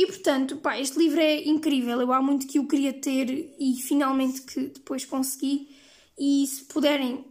e 0.03 0.07
portanto, 0.07 0.57
pá, 0.57 0.81
este 0.81 0.99
livro 0.99 1.21
é 1.21 1.45
incrível. 1.45 2.01
Eu 2.01 2.13
há 2.13 2.21
muito 2.21 2.49
que 2.49 2.59
o 2.59 2.67
queria 2.67 2.93
ter 2.93 3.55
e 3.57 3.81
finalmente 3.81 4.43
que 4.43 4.63
depois 4.63 5.05
consegui. 5.05 5.69
E 6.19 6.45
se 6.45 6.65
puderem, 6.65 7.25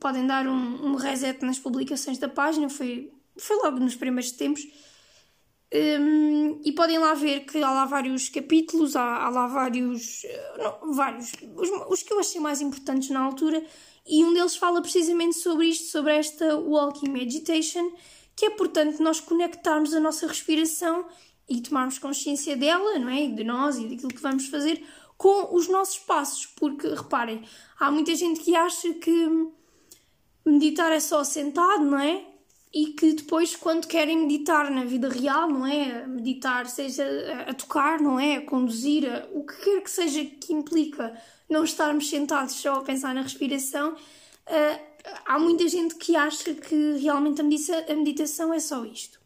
podem 0.00 0.26
dar 0.26 0.46
um, 0.46 0.86
um 0.86 0.94
reset 0.94 1.44
nas 1.44 1.58
publicações 1.58 2.16
da 2.16 2.26
página. 2.26 2.70
Foi, 2.70 3.12
foi 3.36 3.56
logo 3.56 3.78
nos 3.78 3.94
primeiros 3.94 4.32
tempos 4.32 4.66
um, 5.74 6.62
e 6.64 6.72
podem 6.72 6.98
lá 6.98 7.12
ver 7.12 7.40
que 7.40 7.58
há 7.62 7.70
lá 7.70 7.84
vários 7.84 8.30
capítulos, 8.30 8.96
há, 8.96 9.26
há 9.26 9.28
lá 9.28 9.46
vários. 9.46 10.22
Não, 10.56 10.94
vários. 10.94 11.32
Os, 11.56 11.68
os, 11.90 12.02
que 12.02 12.10
eu 12.10 12.20
achei 12.20 12.40
mais 12.40 12.62
importantes 12.62 13.10
na 13.10 13.20
altura, 13.20 13.62
e 14.06 14.24
um 14.24 14.32
deles 14.32 14.56
fala 14.56 14.80
precisamente 14.80 15.36
sobre 15.36 15.66
isto, 15.66 15.90
sobre 15.90 16.14
esta 16.14 16.56
walking 16.56 17.10
meditation, 17.10 17.92
que 18.34 18.46
é, 18.46 18.50
portanto, 18.50 19.02
nós 19.02 19.20
conectarmos 19.20 19.92
a 19.92 20.00
nossa 20.00 20.26
respiração 20.26 21.04
e 21.48 21.60
tomarmos 21.60 21.98
consciência 21.98 22.56
dela, 22.56 22.98
não 22.98 23.08
é? 23.08 23.26
De 23.26 23.44
nós 23.44 23.78
e 23.78 23.86
daquilo 23.86 24.08
que 24.08 24.20
vamos 24.20 24.46
fazer 24.48 24.82
com 25.16 25.54
os 25.54 25.68
nossos 25.68 25.98
passos, 25.98 26.46
porque 26.46 26.86
reparem, 26.88 27.42
há 27.78 27.90
muita 27.90 28.14
gente 28.14 28.40
que 28.40 28.54
acha 28.54 28.92
que 28.94 29.48
meditar 30.44 30.92
é 30.92 31.00
só 31.00 31.24
sentado, 31.24 31.84
não 31.84 31.98
é? 31.98 32.24
e 32.72 32.88
que 32.88 33.14
depois, 33.14 33.56
quando 33.56 33.86
querem 33.86 34.18
meditar 34.18 34.70
na 34.70 34.84
vida 34.84 35.08
real, 35.08 35.48
não 35.48 35.66
é? 35.66 36.06
Meditar, 36.06 36.66
seja 36.66 37.04
a, 37.46 37.54
tocar, 37.54 38.00
não 38.00 38.20
é? 38.20 38.36
A 38.36 38.42
conduzir, 38.42 39.10
a, 39.10 39.26
o 39.32 39.44
que 39.44 39.56
quer 39.62 39.82
que 39.82 39.90
seja 39.90 40.24
que 40.24 40.52
implica 40.52 41.18
não 41.48 41.64
estarmos 41.64 42.10
sentados 42.10 42.54
só 42.56 42.74
a 42.74 42.82
pensar 42.82 43.14
na 43.14 43.22
respiração, 43.22 43.94
uh, 43.94 44.80
há 45.24 45.38
muita 45.38 45.66
gente 45.66 45.94
que 45.94 46.14
acha 46.14 46.52
que 46.52 46.98
realmente 46.98 47.40
a, 47.40 47.44
medita 47.44 47.86
a 47.90 47.94
meditação 47.94 48.52
é 48.52 48.60
só 48.60 48.84
isto. 48.84 49.18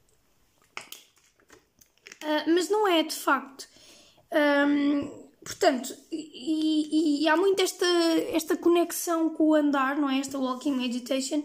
Uh, 2.22 2.54
mas 2.54 2.68
não 2.68 2.86
é, 2.86 3.02
de 3.02 3.14
facto. 3.14 3.68
Um, 4.32 5.28
portanto, 5.44 5.94
e, 6.10 7.20
e, 7.20 7.24
e, 7.24 7.28
há 7.28 7.36
muito 7.36 7.60
esta, 7.60 7.86
esta 8.32 8.56
conexão 8.56 9.30
com 9.30 9.48
o 9.48 9.54
andar, 9.54 9.96
não 9.96 10.08
é? 10.08 10.18
Esta 10.18 10.38
walking 10.38 10.72
meditation, 10.72 11.42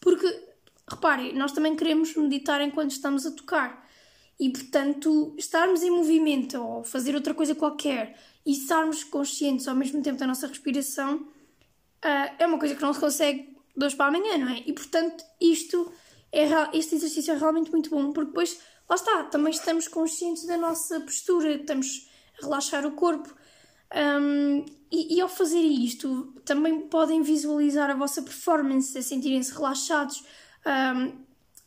porque 0.00 0.50
Reparem, 0.90 1.34
nós 1.34 1.52
também 1.52 1.76
queremos 1.76 2.16
meditar 2.16 2.60
enquanto 2.60 2.90
estamos 2.90 3.24
a 3.24 3.30
tocar. 3.30 3.88
E, 4.38 4.50
portanto, 4.50 5.34
estarmos 5.38 5.82
em 5.82 5.90
movimento 5.90 6.60
ou 6.60 6.82
fazer 6.82 7.14
outra 7.14 7.32
coisa 7.32 7.54
qualquer 7.54 8.18
e 8.44 8.52
estarmos 8.52 9.04
conscientes 9.04 9.68
ao 9.68 9.76
mesmo 9.76 10.02
tempo 10.02 10.18
da 10.18 10.26
nossa 10.26 10.48
respiração 10.48 11.16
uh, 11.18 12.34
é 12.38 12.46
uma 12.46 12.58
coisa 12.58 12.74
que 12.74 12.82
não 12.82 12.92
se 12.92 12.98
consegue 12.98 13.56
de 13.76 13.84
hoje 13.84 13.94
para 13.94 14.06
amanhã, 14.06 14.38
não 14.38 14.48
é? 14.48 14.64
E, 14.66 14.72
portanto, 14.72 15.24
isto 15.40 15.92
é, 16.32 16.46
este 16.76 16.96
exercício 16.96 17.34
é 17.34 17.38
realmente 17.38 17.70
muito 17.70 17.90
bom, 17.90 18.12
porque 18.12 18.30
depois, 18.30 18.60
lá 18.90 18.96
está, 18.96 19.22
também 19.24 19.52
estamos 19.52 19.86
conscientes 19.86 20.44
da 20.44 20.56
nossa 20.56 21.00
postura, 21.00 21.54
estamos 21.54 22.08
a 22.38 22.44
relaxar 22.44 22.84
o 22.84 22.90
corpo. 22.92 23.32
Um, 23.94 24.64
e, 24.90 25.16
e, 25.16 25.20
ao 25.20 25.28
fazer 25.28 25.60
isto, 25.60 26.34
também 26.44 26.80
podem 26.80 27.22
visualizar 27.22 27.88
a 27.88 27.94
vossa 27.94 28.20
performance, 28.22 28.98
a 28.98 29.02
sentirem-se 29.02 29.52
relaxados, 29.52 30.24
um, 30.66 31.12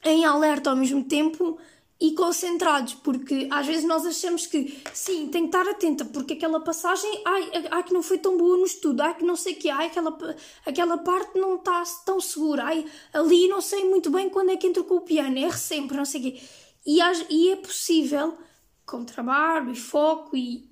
em 0.04 0.26
alerta 0.26 0.70
ao 0.70 0.76
mesmo 0.76 1.06
tempo 1.06 1.58
e 2.02 2.12
concentrados, 2.12 2.96
porque 2.96 3.48
às 3.50 3.66
vezes 3.66 3.86
nós 3.86 4.06
achamos 4.06 4.46
que 4.46 4.78
sim, 4.94 5.30
tem 5.30 5.48
que 5.48 5.56
estar 5.56 5.70
atenta, 5.70 6.04
porque 6.04 6.34
aquela 6.34 6.60
passagem, 6.60 7.10
ai, 7.26 7.50
ai 7.72 7.84
que 7.84 7.94
não 7.94 8.04
foi 8.04 8.18
tão 8.18 8.38
boa 8.38 8.58
no 8.58 8.66
estudo, 8.66 9.02
ai 9.02 9.16
que 9.16 9.24
não 9.24 9.38
sei 9.38 9.54
o 9.54 9.56
que, 9.56 9.70
ai 9.70 9.88
aquela, 9.88 10.18
aquela 10.66 10.98
parte 10.98 11.40
não 11.40 11.56
está 11.56 11.82
tão 12.06 12.20
segura, 12.20 12.66
ai 12.66 12.86
ali 13.14 13.48
não 13.48 13.62
sei 13.62 13.86
muito 13.86 14.10
bem 14.10 14.30
quando 14.30 14.52
é 14.52 14.58
que 14.58 14.68
entro 14.68 14.84
com 14.84 14.96
o 14.96 15.02
piano, 15.02 15.38
erro 15.38 15.58
sempre, 15.58 15.96
não 15.96 16.04
sei 16.04 16.20
o 16.20 16.24
quê. 16.26 16.42
E, 16.86 17.00
e 17.30 17.52
é 17.52 17.56
possível, 17.56 18.38
com 18.86 19.06
trabalho 19.06 19.72
e 19.72 19.76
foco 19.76 20.36
e, 20.36 20.70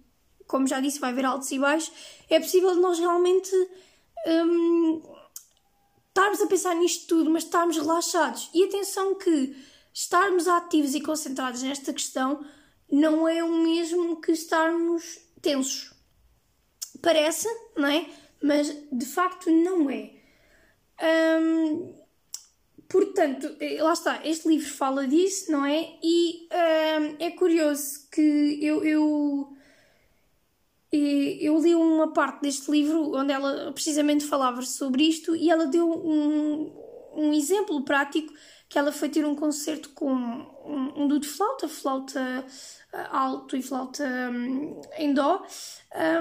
como 0.48 0.68
já 0.68 0.80
disse, 0.80 1.00
vai 1.00 1.12
haver 1.12 1.26
altos 1.26 1.52
e 1.52 1.60
baixos, 1.60 1.92
é 2.30 2.40
possível 2.40 2.76
nós 2.76 3.00
realmente 3.00 3.52
hum, 4.28 5.02
estarmos 6.10 6.42
a 6.42 6.48
pensar 6.48 6.76
nisto 6.76 7.08
tudo, 7.08 7.30
mas 7.30 7.44
estarmos 7.44 7.78
relaxados. 7.78 8.50
E 8.54 8.64
atenção 8.66 9.16
que 9.16 9.56
estarmos 9.94 10.48
ativos 10.48 10.94
e 10.94 11.02
concentrados 11.02 11.62
nesta 11.62 11.94
questão 11.94 12.46
não 12.92 13.28
é 13.28 13.44
o 13.44 13.64
mesmo 13.64 14.20
que 14.20 14.34
estarmos 14.34 15.20
tensos. 15.42 15.94
Parece, 17.02 17.48
não 17.76 17.88
é? 17.88 18.10
Mas 18.44 18.68
de 18.92 19.06
facto 19.06 19.50
não 19.50 19.90
é. 19.90 20.12
Hum, 21.02 22.01
portanto, 22.92 23.56
eh, 23.60 23.82
lá 23.82 23.94
está, 23.94 24.26
este 24.26 24.48
livro 24.48 24.68
fala 24.68 25.08
disso, 25.08 25.52
não 25.52 25.66
é? 25.66 25.98
E 26.04 26.48
é 27.20 27.32
curioso 27.32 28.08
que 28.12 28.60
eu, 28.62 28.84
eu 28.84 29.58
e 30.94 31.40
eu 31.42 31.58
li 31.60 31.74
uma 31.74 32.12
parte 32.12 32.42
deste 32.42 32.70
livro 32.70 33.16
onde 33.16 33.32
ela 33.32 33.72
precisamente 33.72 34.26
falava 34.26 34.62
sobre 34.62 35.04
isto 35.04 35.34
e 35.36 35.50
ela 35.50 35.66
deu 35.66 35.90
um, 35.90 36.70
um 37.16 37.34
exemplo 37.34 37.82
prático 37.84 38.34
que 38.68 38.78
ela 38.78 38.92
foi 38.92 39.08
ter 39.08 39.26
um 39.26 39.36
concerto 39.36 39.90
com 39.90 40.14
um, 40.14 41.04
um 41.04 41.20
de 41.20 41.28
flauta, 41.28 41.68
flauta 41.68 42.46
eh, 42.94 43.08
alto 43.10 43.56
e 43.56 43.62
flauta 43.62 44.04
um, 44.04 44.82
em 44.98 45.14
dó. 45.14 45.46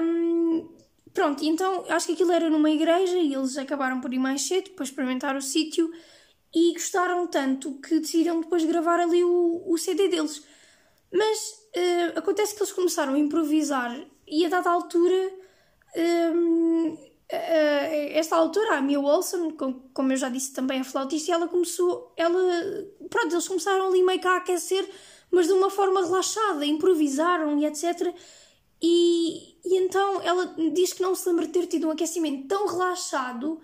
Um, 0.01 0.69
pronto, 1.13 1.43
então 1.45 1.85
acho 1.89 2.07
que 2.07 2.13
aquilo 2.13 2.31
era 2.31 2.49
numa 2.49 2.69
igreja 2.69 3.17
e 3.17 3.33
eles 3.33 3.57
acabaram 3.57 4.01
por 4.01 4.13
ir 4.13 4.19
mais 4.19 4.41
cedo 4.41 4.71
para 4.71 4.83
experimentar 4.83 5.35
o 5.35 5.41
sítio 5.41 5.89
e 6.53 6.73
gostaram 6.73 7.27
tanto 7.27 7.79
que 7.81 7.99
decidiram 7.99 8.41
depois 8.41 8.63
gravar 8.65 8.99
ali 8.99 9.23
o, 9.23 9.63
o 9.65 9.77
CD 9.77 10.07
deles. 10.09 10.43
Mas 11.11 11.37
uh, 11.75 12.19
acontece 12.19 12.55
que 12.55 12.61
eles 12.61 12.73
começaram 12.73 13.13
a 13.13 13.19
improvisar 13.19 13.97
e 14.27 14.45
a 14.45 14.49
dada 14.49 14.69
altura, 14.69 15.33
um, 16.33 16.97
esta 18.13 18.35
altura, 18.35 18.77
a 18.77 18.81
Mia 18.81 18.99
Wilson, 18.99 19.51
como 19.93 20.11
eu 20.13 20.17
já 20.17 20.29
disse 20.29 20.53
também 20.53 20.81
a 20.81 20.83
flautista, 20.83 21.33
ela 21.33 21.47
começou, 21.47 22.13
ela, 22.15 22.41
pronto, 23.09 23.33
eles 23.33 23.47
começaram 23.47 23.87
ali 23.87 24.03
meio 24.03 24.19
que 24.19 24.27
a 24.27 24.37
aquecer, 24.37 24.89
mas 25.29 25.47
de 25.47 25.53
uma 25.53 25.69
forma 25.69 26.01
relaxada, 26.01 26.65
improvisaram 26.65 27.57
e 27.59 27.65
etc. 27.65 28.13
E, 28.81 29.57
e 29.63 29.77
então 29.77 30.21
ela 30.21 30.55
diz 30.73 30.93
que 30.93 31.01
não 31.01 31.13
se 31.13 31.27
lembra 31.29 31.45
de 31.45 31.53
ter 31.53 31.67
tido 31.67 31.87
um 31.87 31.91
aquecimento 31.91 32.47
tão 32.47 32.67
relaxado 32.67 33.59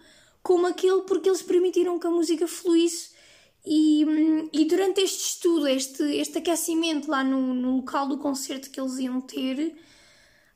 como 0.47 0.65
aquele 0.65 1.01
porque 1.01 1.27
eles 1.27 1.41
permitiram 1.41 1.99
que 1.99 2.07
a 2.07 2.09
música 2.09 2.47
fluísse 2.47 3.09
e, 3.65 4.05
e 4.53 4.63
durante 4.63 5.01
este 5.01 5.25
estudo, 5.25 5.67
este, 5.67 6.01
este 6.03 6.37
aquecimento 6.37 7.11
lá 7.11 7.21
no, 7.21 7.53
no 7.53 7.75
local 7.75 8.07
do 8.07 8.17
concerto 8.17 8.71
que 8.71 8.79
eles 8.79 8.97
iam 8.97 9.19
ter, 9.19 9.75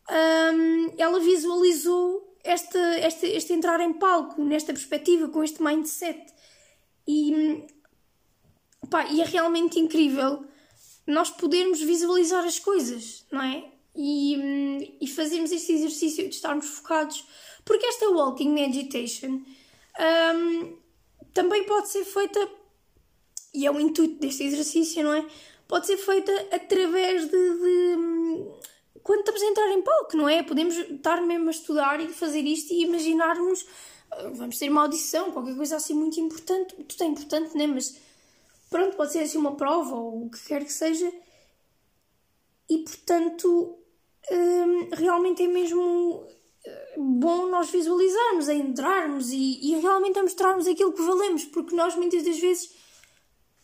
um, 0.10 0.94
ela 0.98 1.20
visualizou 1.20 2.38
esta, 2.42 2.80
este, 3.00 3.26
este 3.26 3.52
entrar 3.52 3.82
em 3.82 3.92
palco, 3.92 4.42
nesta 4.42 4.72
perspectiva, 4.72 5.28
com 5.28 5.44
este 5.44 5.62
mindset. 5.62 6.26
E, 7.06 7.66
pá, 8.90 9.08
e 9.08 9.20
é 9.20 9.26
realmente 9.26 9.78
incrível 9.78 10.46
nós 11.06 11.30
podermos 11.30 11.82
visualizar 11.82 12.46
as 12.46 12.60
coisas, 12.60 13.26
não 13.30 13.44
é? 13.44 13.70
E, 13.94 14.96
e 15.02 15.08
fazermos 15.10 15.52
este 15.52 15.74
exercício 15.74 16.30
de 16.30 16.36
estarmos 16.36 16.66
focados. 16.68 17.28
Porque 17.66 17.86
esta 17.86 18.10
walking 18.10 18.54
meditation 18.54 19.42
um, 20.00 20.78
também 21.34 21.64
pode 21.66 21.90
ser 21.90 22.04
feita, 22.04 22.40
e 23.54 23.66
é 23.66 23.72
o 23.72 23.80
intuito 23.80 24.20
deste 24.20 24.44
exercício, 24.44 25.04
não 25.04 25.14
é? 25.14 25.26
Pode 25.68 25.88
ser 25.88 25.98
feita 25.98 26.32
através 26.52 27.26
de, 27.26 27.32
de 27.32 28.52
quando 29.04 29.20
estamos 29.20 29.42
a 29.42 29.46
entrar 29.46 29.72
em 29.72 29.82
palco, 29.82 30.18
não 30.18 30.28
é? 30.28 30.44
Podemos 30.44 30.76
estar 30.78 31.22
mesmo 31.22 31.48
a 31.48 31.52
estudar 31.52 32.00
e 32.02 32.10
fazer 32.10 32.42
isto 32.42 32.74
e 32.74 32.84
imaginarmos 32.84 33.66
ah, 34.12 34.30
vamos 34.34 34.58
ter 34.58 34.70
uma 34.70 34.82
audição, 34.82 35.32
qualquer 35.32 35.56
coisa 35.56 35.78
assim 35.78 35.94
muito 35.94 36.20
importante, 36.20 36.76
tudo 36.84 37.04
é 37.04 37.08
importante, 37.08 37.58
né? 37.58 37.68
Mas 37.68 37.98
pronto, 38.70 38.98
pode 38.98 39.14
ser 39.14 39.20
assim 39.20 39.38
uma 39.38 39.56
prova 39.56 39.96
ou 39.96 40.26
o 40.26 40.30
que 40.30 40.46
quer 40.46 40.64
que 40.64 40.74
seja. 40.74 41.12
E 42.70 42.78
portanto, 42.80 43.78
realmente 44.94 45.44
é 45.44 45.48
mesmo 45.48 46.28
bom 46.98 47.48
nós 47.48 47.70
visualizarmos, 47.70 48.50
a 48.50 48.54
entrarmos 48.54 49.32
e, 49.32 49.60
e 49.62 49.80
realmente 49.80 50.20
a 50.20 50.22
mostrarmos 50.22 50.68
aquilo 50.68 50.94
que 50.94 51.02
valemos, 51.02 51.46
porque 51.46 51.76
nós 51.76 51.96
muitas 51.96 52.24
das 52.24 52.40
vezes 52.40 52.74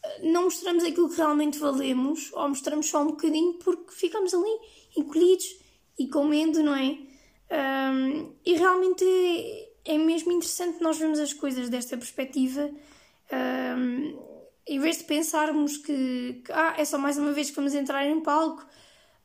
eh, 0.03 0.31
não 0.31 0.45
mostramos 0.45 0.83
aquilo 0.83 1.09
que 1.09 1.17
realmente 1.17 1.59
valemos 1.59 2.31
ou 2.33 2.49
mostramos 2.49 2.87
só 2.87 3.01
um 3.01 3.07
bocadinho 3.07 3.53
porque 3.55 3.91
ficamos 3.91 4.33
ali 4.33 4.59
encolhidos 4.95 5.59
e 5.97 6.07
com 6.07 6.25
medo, 6.25 6.63
não 6.63 6.75
é? 6.75 6.97
Um, 7.49 8.35
e 8.45 8.55
realmente 8.55 9.03
é, 9.05 9.93
é, 9.93 9.97
mesmo 9.97 10.31
interessante 10.31 10.81
nós 10.81 10.97
vermos 10.97 11.19
as 11.19 11.33
coisas 11.33 11.69
desta 11.69 11.95
perspectiva. 11.97 12.69
Um, 13.31 14.27
em 14.67 14.79
vez 14.79 14.97
de 14.97 15.05
pensarmos 15.05 15.77
que, 15.77 16.41
que 16.45 16.51
ah, 16.51 16.75
é 16.77 16.83
só 16.83 16.97
mais 16.97 17.17
uma 17.17 17.31
vez 17.31 17.49
que 17.49 17.55
vamos 17.55 17.73
entrar 17.73 18.05
em 18.05 18.19
palco, 18.21 18.65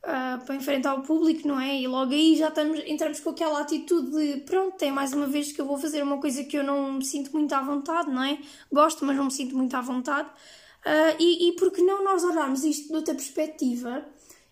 uh, 0.03 0.43
para 0.45 0.55
enfrentar 0.55 0.95
o 0.95 1.01
público, 1.01 1.47
não 1.47 1.59
é? 1.59 1.79
E 1.79 1.87
logo 1.87 2.11
aí 2.11 2.35
já 2.35 2.49
estamos, 2.49 2.81
entramos 2.85 3.19
com 3.19 3.29
aquela 3.29 3.61
atitude 3.61 4.11
de 4.11 4.41
pronto, 4.41 4.81
é 4.83 4.91
mais 4.91 5.13
uma 5.13 5.27
vez 5.27 5.51
que 5.51 5.61
eu 5.61 5.65
vou 5.65 5.77
fazer 5.77 6.03
uma 6.03 6.19
coisa 6.19 6.43
que 6.43 6.57
eu 6.57 6.63
não 6.63 6.93
me 6.93 7.05
sinto 7.05 7.31
muito 7.31 7.53
à 7.53 7.61
vontade, 7.61 8.11
não 8.11 8.23
é? 8.23 8.37
Gosto, 8.71 9.05
mas 9.05 9.15
não 9.15 9.25
me 9.25 9.31
sinto 9.31 9.55
muito 9.55 9.75
à 9.75 9.81
vontade. 9.81 10.29
Uh, 10.85 11.15
e, 11.17 11.49
e 11.49 11.51
porque 11.53 11.81
não 11.81 12.03
nós 12.03 12.23
olharmos 12.23 12.63
isto 12.63 12.89
de 12.89 12.95
outra 12.95 13.15
perspectiva, 13.15 14.05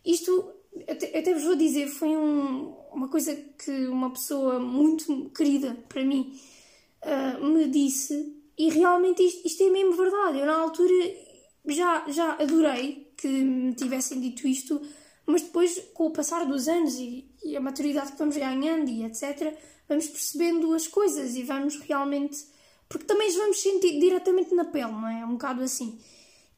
isto, 0.05 0.49
até, 0.87 1.19
até 1.19 1.33
vos 1.33 1.43
vou 1.43 1.55
dizer, 1.55 1.87
foi 1.87 2.09
um, 2.09 2.73
uma 2.93 3.09
coisa 3.09 3.35
que 3.35 3.87
uma 3.87 4.11
pessoa 4.11 4.59
muito 4.59 5.29
querida 5.35 5.77
para 5.89 6.03
mim 6.05 6.33
uh, 7.03 7.45
me 7.45 7.67
disse, 7.67 8.33
e 8.57 8.69
realmente 8.69 9.21
isto, 9.21 9.45
isto 9.45 9.63
é 9.63 9.69
mesmo 9.69 9.91
verdade. 9.93 10.39
Eu, 10.39 10.45
na 10.45 10.55
altura, 10.55 10.93
já, 11.65 12.05
já 12.07 12.31
adorei 12.33 13.11
que 13.17 13.27
me 13.27 13.73
tivessem 13.73 14.19
dito 14.21 14.47
isto, 14.47 14.81
mas 15.25 15.41
depois, 15.41 15.79
com 15.93 16.07
o 16.07 16.11
passar 16.11 16.45
dos 16.45 16.67
anos 16.67 16.95
e, 16.95 17.29
e 17.43 17.55
a 17.55 17.61
maturidade 17.61 18.11
que 18.11 18.17
vamos 18.17 18.37
ganhando 18.37 18.89
e 18.89 19.03
etc., 19.03 19.57
vamos 19.87 20.07
percebendo 20.07 20.73
as 20.73 20.87
coisas 20.87 21.35
e 21.35 21.43
vamos 21.43 21.77
realmente. 21.79 22.45
Porque 22.89 23.05
também 23.05 23.27
as 23.27 23.35
vamos 23.35 23.61
sentir 23.61 23.99
diretamente 23.99 24.53
na 24.53 24.65
pele, 24.65 24.91
não 24.91 25.07
é? 25.07 25.21
É 25.21 25.25
um 25.25 25.33
bocado 25.33 25.63
assim. 25.63 25.99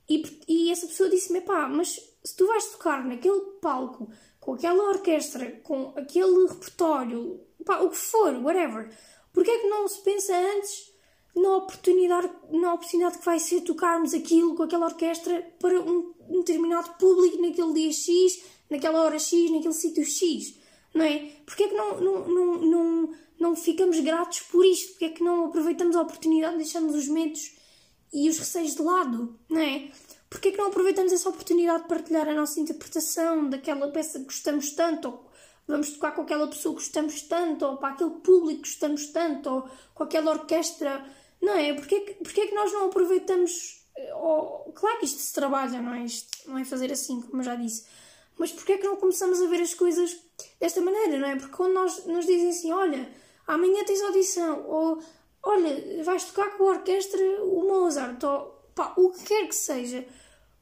E, 0.10 0.23
e 0.47 0.71
essa 0.71 0.88
pessoa 0.88 1.10
disse-me: 1.10 1.41
pá, 1.41 1.67
mas 1.67 1.99
se 2.23 2.36
tu 2.36 2.47
vais 2.47 2.65
tocar 2.71 3.06
naquele 3.06 3.41
palco, 3.62 4.10
com 4.39 4.54
aquela 4.54 4.89
orquestra, 4.89 5.52
com 5.63 5.93
aquele 5.95 6.47
repertório, 6.47 7.39
pá, 7.65 7.80
o 7.80 7.89
que 7.89 7.97
for, 7.97 8.34
whatever, 8.43 8.89
porque 9.32 9.52
é 9.52 9.60
que 9.60 9.67
não 9.67 9.88
se 9.88 10.02
pensa 10.02 10.36
antes 10.36 10.92
na 11.36 11.58
oportunidade, 11.58 12.30
na 12.52 12.74
oportunidade 12.74 13.17
que 13.17 13.26
vai 13.26 13.39
ser 13.39 13.62
tocarmos 13.62 14.13
aquilo 14.13 14.56
com 14.56 14.63
aquela 14.63 14.86
orquestra 14.86 15.41
para 15.60 15.80
um, 15.80 16.13
um 16.30 16.39
determinado 16.39 16.93
público 17.00 17.41
naquele 17.41 17.74
dia 17.74 17.91
X, 17.91 18.43
naquela 18.69 19.02
hora 19.02 19.17
X, 19.17 19.52
naquele 19.52 19.74
sítio 19.74 20.06
X, 20.06 20.56
não 20.93 21.04
é? 21.04 21.32
Porquê 21.46 21.63
é 21.63 21.67
que 21.69 21.76
não, 21.76 22.00
não, 22.00 22.28
não, 22.28 22.58
não, 22.62 23.13
não 23.39 23.56
ficamos 23.56 24.00
gratos 24.00 24.41
por 24.41 24.63
isto? 24.63 24.91
Porquê 24.91 25.06
é 25.06 25.10
que 25.10 25.24
não 25.24 25.46
aproveitamos 25.46 25.96
a 25.96 26.02
oportunidade, 26.02 26.58
deixamos 26.58 26.96
os 26.96 27.08
medos 27.08 27.56
e 28.13 28.30
os 28.30 28.38
receios 28.38 28.76
de 28.76 28.82
lado, 28.82 29.39
não 29.50 29.60
é? 29.60 29.89
Porquê 30.30 30.50
é 30.50 30.52
que 30.52 30.58
não 30.58 30.67
aproveitamos 30.67 31.12
essa 31.12 31.30
oportunidade 31.30 31.84
de 31.84 31.89
partilhar 31.89 32.28
a 32.28 32.34
nossa 32.34 32.60
interpretação 32.60 33.50
daquela 33.50 33.91
peça 33.91 34.19
que 34.19 34.26
gostamos 34.26 34.72
tanto, 34.72 35.08
ou 35.08 35.26
vamos 35.67 35.91
tocar 35.91 36.12
com 36.12 36.22
aquela 36.22 36.48
pessoa 36.48 36.76
que 36.76 36.82
gostamos 36.82 37.22
tanto, 37.24 37.65
ou 37.65 37.78
para 37.78 37.89
aquele 37.89 38.12
público 38.12 38.62
que 38.62 38.69
gostamos 38.69 39.08
tanto, 39.08 39.50
ou 39.50 39.69
com 39.93 40.04
aquela 40.04 40.32
orquestra, 40.32 41.06
não 41.43 41.53
é? 41.53 41.73
Porquê, 41.73 42.17
porquê 42.23 42.41
é 42.41 42.47
que 42.47 42.56
nós 42.56 42.71
não 42.71 42.88
aproveitamos... 42.88 43.84
Ou, 44.15 44.73
claro 44.73 44.97
que 44.97 45.06
isto 45.06 45.19
se 45.19 45.34
trabalha, 45.34 45.79
não 45.82 45.93
é? 45.93 46.03
Isto 46.03 46.49
não 46.49 46.58
é 46.58 46.65
fazer 46.65 46.91
assim, 46.91 47.21
como 47.21 47.41
eu 47.41 47.45
já 47.45 47.56
disse 47.56 47.86
mas 48.38 48.51
porquê 48.51 48.73
é 48.73 48.77
que 48.77 48.88
não 48.88 48.95
começamos 48.95 49.41
a 49.41 49.47
ver 49.47 49.62
as 49.62 49.73
coisas 49.73 50.17
desta 50.60 50.82
maneira, 50.82 51.17
não 51.17 51.27
é? 51.27 51.36
Porque 51.36 51.56
quando 51.56 51.73
nós, 51.73 52.06
nos 52.06 52.25
dizem 52.25 52.49
assim, 52.49 52.71
olha, 52.71 53.10
amanhã 53.47 53.84
tens 53.84 54.01
audição, 54.01 54.65
ou 54.67 54.99
olha, 55.43 56.03
vais 56.03 56.23
tocar 56.25 56.58
com 56.58 56.63
a 56.63 56.73
orquestra 56.73 57.21
o 57.43 57.63
Mozart, 57.63 58.23
ou 58.23 58.60
pá, 58.73 58.93
o 58.97 59.12
que 59.12 59.23
quer 59.23 59.47
que 59.47 59.56
seja, 59.56 60.06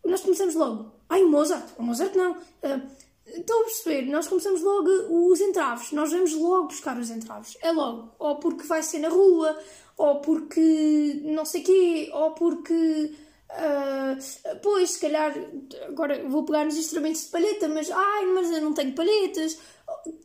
nós 0.04 0.22
começamos 0.22 0.56
logo, 0.56 0.92
ai, 1.10 1.24
o 1.24 1.30
Mozart, 1.30 1.66
o 1.78 1.84
Mozart 1.84 2.16
não. 2.16 2.34
Uh, 2.34 2.82
estão 3.26 3.62
a 3.62 3.64
perceber? 3.64 4.10
Nós 4.10 4.28
começamos 4.28 4.62
logo 4.62 4.90
os 5.30 5.40
entraves, 5.40 5.92
nós 5.92 6.12
vamos 6.12 6.34
logo 6.34 6.68
buscar 6.68 6.98
os 6.98 7.10
entraves, 7.10 7.58
é 7.62 7.72
logo, 7.72 8.14
ou 8.20 8.38
porque 8.38 8.64
vai 8.64 8.84
ser 8.84 9.00
na 9.00 9.10
rua, 9.10 9.58
ou 10.02 10.20
porque 10.22 11.22
não 11.24 11.46
sei 11.46 11.62
quê, 11.62 12.10
ou 12.14 12.32
porque 12.32 13.14
Uh, 13.52 14.16
pois, 14.64 14.92
se 14.92 15.00
calhar, 15.02 15.36
agora 15.86 16.26
vou 16.30 16.46
pegar 16.46 16.64
nos 16.64 16.78
instrumentos 16.78 17.24
de 17.24 17.32
palheta, 17.32 17.68
mas 17.68 17.92
ai, 17.92 18.26
mas 18.28 18.50
eu 18.50 18.62
não 18.62 18.74
tenho 18.74 18.96
palhetas. 18.96 19.58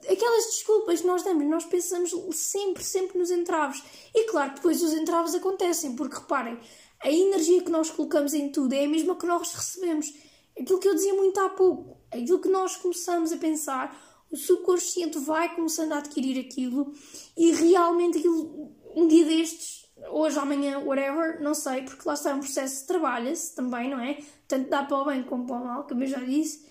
Aquelas 0.08 0.44
desculpas 0.46 1.00
que 1.00 1.08
nós 1.08 1.24
damos, 1.24 1.44
nós 1.44 1.64
pensamos 1.64 2.14
sempre, 2.32 2.84
sempre 2.84 3.18
nos 3.18 3.32
entraves. 3.32 3.82
E 4.14 4.26
claro, 4.26 4.54
depois 4.54 4.80
os 4.80 4.92
entraves 4.92 5.34
acontecem, 5.34 5.96
porque 5.96 6.14
reparem, 6.14 6.56
a 7.02 7.10
energia 7.10 7.64
que 7.64 7.70
nós 7.70 7.90
colocamos 7.90 8.32
em 8.32 8.48
tudo 8.48 8.72
é 8.74 8.84
a 8.84 8.88
mesma 8.88 9.16
que 9.16 9.26
nós 9.26 9.52
recebemos. 9.52 10.14
Aquilo 10.56 10.78
que 10.78 10.88
eu 10.88 10.94
dizia 10.94 11.14
muito 11.14 11.40
há 11.40 11.48
pouco, 11.48 11.98
aquilo 12.12 12.38
que 12.38 12.48
nós 12.48 12.76
começamos 12.76 13.32
a 13.32 13.36
pensar, 13.38 14.24
o 14.30 14.36
subconsciente 14.36 15.18
vai 15.18 15.52
começando 15.52 15.92
a 15.94 15.98
adquirir 15.98 16.38
aquilo 16.38 16.92
e 17.36 17.50
realmente 17.50 18.18
aquilo, 18.18 18.72
um 18.96 19.06
dia 19.06 19.26
destes, 19.26 19.86
hoje, 20.10 20.38
amanhã, 20.38 20.78
whatever, 20.78 21.42
não 21.42 21.54
sei, 21.54 21.82
porque 21.82 22.02
lá 22.06 22.14
está 22.14 22.34
um 22.34 22.40
processo 22.40 22.80
de 22.80 22.86
trabalha-se 22.86 23.54
também, 23.54 23.90
não 23.90 24.00
é? 24.00 24.18
Tanto 24.48 24.70
dá 24.70 24.82
para 24.82 24.96
o 24.96 25.04
bem 25.04 25.22
como 25.22 25.46
para 25.46 25.56
o 25.56 25.64
mal, 25.64 25.84
como 25.86 26.02
eu 26.02 26.06
já 26.06 26.18
disse, 26.18 26.66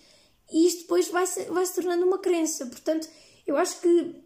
e 0.51 0.67
isto 0.67 0.81
depois 0.81 1.07
vai 1.09 1.27
se, 1.27 1.45
vai 1.45 1.65
se 1.65 1.75
tornando 1.75 2.05
uma 2.05 2.17
crença. 2.17 2.65
Portanto, 2.65 3.07
eu 3.45 3.55
acho 3.55 3.79
que 3.79 4.23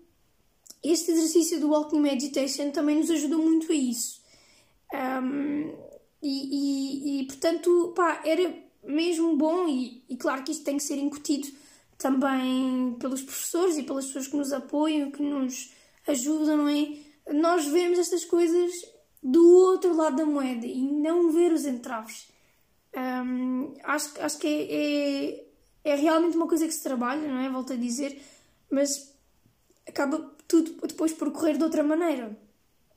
este 0.82 1.12
exercício 1.12 1.60
do 1.60 1.70
Walking 1.70 2.00
Meditation 2.00 2.72
também 2.72 2.96
nos 2.98 3.12
ajudou 3.12 3.40
muito 3.40 3.70
a 3.72 3.76
isso. 3.76 4.22
Um, 4.94 5.74
e, 6.22 7.20
e, 7.20 7.22
e, 7.22 7.28
portanto, 7.28 7.94
pá, 7.96 8.22
era 8.26 8.54
mesmo 8.84 9.36
bom, 9.36 9.68
e, 9.68 10.04
e 10.10 10.16
claro 10.16 10.44
que 10.44 10.52
isto 10.52 10.64
tem 10.64 10.78
que 10.78 10.84
ser 10.84 10.98
incutido 10.98 11.50
também 11.98 12.96
pelos 12.98 13.22
professores 13.22 13.78
e 13.78 13.84
pelas 13.84 14.06
pessoas 14.06 14.28
que 14.28 14.38
nos 14.38 14.54
apoiam, 14.54 15.12
que 15.12 15.22
nos 15.22 15.74
ajudam, 16.08 16.58
não 16.58 16.70
é? 16.70 17.09
Nós 17.34 17.66
vemos 17.68 18.00
estas 18.00 18.26
coisas 18.26 18.72
do 19.22 19.46
outro 19.66 19.96
lado 19.96 20.18
da 20.18 20.26
moeda 20.26 20.66
e 20.66 20.82
não 20.82 21.32
ver 21.32 21.52
os 21.52 21.66
entraves. 21.66 22.28
Um, 22.96 23.74
acho, 23.84 24.22
acho 24.22 24.38
que 24.40 24.48
é, 24.48 25.92
é, 25.92 25.92
é, 25.92 25.96
realmente 25.96 26.36
uma 26.36 26.48
coisa 26.48 26.66
que 26.66 26.74
se 26.74 26.84
trabalha, 26.84 27.28
não 27.28 27.40
é? 27.40 27.50
Volto 27.50 27.74
a 27.74 27.76
dizer, 27.76 28.22
mas 28.70 29.14
acaba 29.88 30.20
tudo 30.48 30.76
depois 30.88 31.14
por 31.14 31.32
correr 31.32 31.58
de 31.58 31.64
outra 31.64 31.84
maneira. 31.84 32.38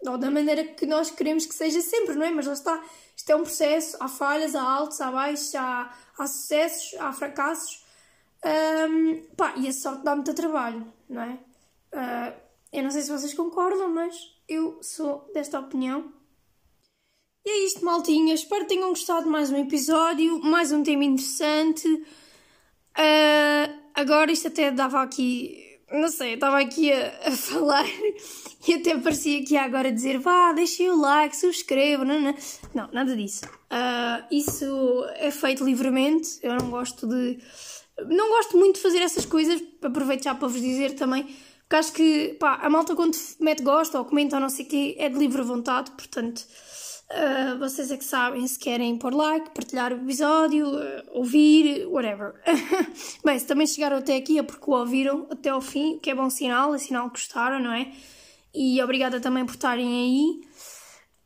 Ou 0.07 0.19
da 0.19 0.31
maneira 0.31 0.65
que 0.65 0.87
nós 0.87 1.11
queremos 1.11 1.47
que 1.47 1.55
seja 1.55 1.81
sempre, 1.81 2.15
não 2.15 2.27
é? 2.27 2.31
Mas 2.31 2.47
lá 2.47 2.55
está. 2.55 2.83
Isto 3.17 3.31
é 3.31 3.37
um 3.37 3.43
processo, 3.43 3.97
há 4.01 4.09
falhas, 4.09 4.55
há 4.55 4.63
altos, 4.63 5.01
há 5.01 5.11
baixos, 5.13 5.55
há, 5.55 5.95
há 6.19 6.27
sucessos, 6.27 6.99
há 6.99 7.13
fracassos. 7.13 7.85
Um, 8.45 9.23
pá, 9.37 9.55
e 9.57 9.69
a 9.69 9.73
sorte 9.73 10.03
dá 10.03 10.17
muito 10.17 10.35
trabalho, 10.35 10.93
não 11.09 11.23
é? 11.23 11.39
Uh, 11.93 12.42
eu 12.73 12.83
não 12.83 12.91
sei 12.91 13.03
se 13.03 13.11
vocês 13.11 13.35
concordam, 13.35 13.93
mas 13.93 14.17
eu 14.49 14.79
sou 14.83 15.31
desta 15.35 15.61
opinião. 15.61 16.13
E 17.45 17.51
é 17.51 17.67
isto, 17.67 17.85
maltinha. 17.85 18.35
Espero 18.35 18.63
que 18.63 18.75
tenham 18.75 18.91
gostado 18.91 19.25
de 19.25 19.31
mais 19.31 19.51
um 19.51 19.57
episódio, 19.57 20.41
mais 20.41 20.73
um 20.73 20.83
tema 20.83 21.05
interessante. 21.05 21.89
Uh, 21.89 23.83
agora 23.95 24.31
isto 24.31 24.49
até 24.49 24.71
dava 24.71 25.03
aqui 25.03 25.73
não 25.93 26.09
sei, 26.09 26.35
estava 26.35 26.59
aqui 26.59 26.91
a, 26.91 27.13
a, 27.27 27.31
falar 27.37 27.85
e 28.67 28.75
até 28.75 28.97
parecia 28.97 29.45
que 29.45 29.55
ia 29.55 29.63
agora 29.63 29.93
dizer 29.93 30.19
vá, 30.19 30.53
deixem 30.53 30.91
o 30.91 30.99
like, 30.99 31.37
subscrevam, 31.37 32.07
não, 32.07 32.21
não, 32.21 32.35
não 32.75 32.89
nada 32.93 33.15
disso. 33.15 33.45
Uh, 33.45 34.25
isso 34.31 35.05
é 35.17 35.31
feito 35.31 35.65
livremente, 35.65 36.39
eu 36.43 36.55
não 36.55 36.71
gosto 36.71 37.07
de. 37.07 37.39
Não 38.09 38.31
gosto 38.31 38.57
muito 38.57 38.77
de 38.77 38.81
fazer 38.81 39.01
essas 39.01 39.27
coisas, 39.27 39.63
aproveito 39.83 40.25
já 40.25 40.35
para 40.35 40.49
vos 40.49 40.61
dizer 40.61 40.95
também, 40.95 41.27
porque 41.73 41.77
acho 41.77 41.93
que 41.95 42.37
pá, 42.39 42.59
a 42.61 42.69
malta 42.69 42.95
quando 42.95 43.17
mete 43.41 43.63
gosto 43.63 43.97
ou 43.97 44.05
comenta 44.05 44.37
ou 44.37 44.43
não 44.43 44.51
sei 44.51 44.67
o 44.67 44.69
quê 44.69 44.95
é 44.99 45.09
de 45.09 45.19
livre 45.19 45.43
vontade, 45.43 45.91
portanto 45.93 46.45
Uh, 47.13 47.59
vocês 47.59 47.91
é 47.91 47.99
que 47.99 48.05
sabem 48.07 48.47
se 48.47 48.59
querem 48.59 48.97
pôr 48.97 49.13
like, 49.13 49.51
partilhar 49.51 49.93
o 49.93 49.97
episódio, 49.97 50.67
uh, 50.67 51.03
ouvir, 51.11 51.87
whatever. 51.87 52.33
Bem, 53.23 53.39
se 53.39 53.47
também 53.47 53.67
chegaram 53.67 53.99
até 53.99 54.17
aqui 54.17 54.39
é 54.39 54.43
porque 54.43 54.65
o 54.67 54.73
ouviram 54.73 55.27
até 55.31 55.51
ao 55.51 55.61
fim, 55.61 55.99
que 55.99 56.09
é 56.09 56.15
bom 56.15 56.31
sinal, 56.31 56.75
é 56.75 56.79
sinal 56.79 57.11
que 57.11 57.21
gostaram, 57.21 57.61
não 57.61 57.71
é? 57.71 57.93
E 58.55 58.83
obrigada 58.83 59.21
também 59.21 59.45
por 59.45 59.57
estarem 59.57 60.41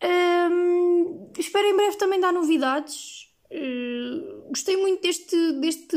aí. 0.03 0.51
Um, 0.51 1.31
espero 1.39 1.69
em 1.69 1.77
breve 1.77 1.97
também 1.99 2.19
dar 2.19 2.33
novidades. 2.33 3.16
Uh, 3.51 4.49
gostei 4.49 4.77
muito 4.77 5.03
deste, 5.03 5.53
deste, 5.53 5.97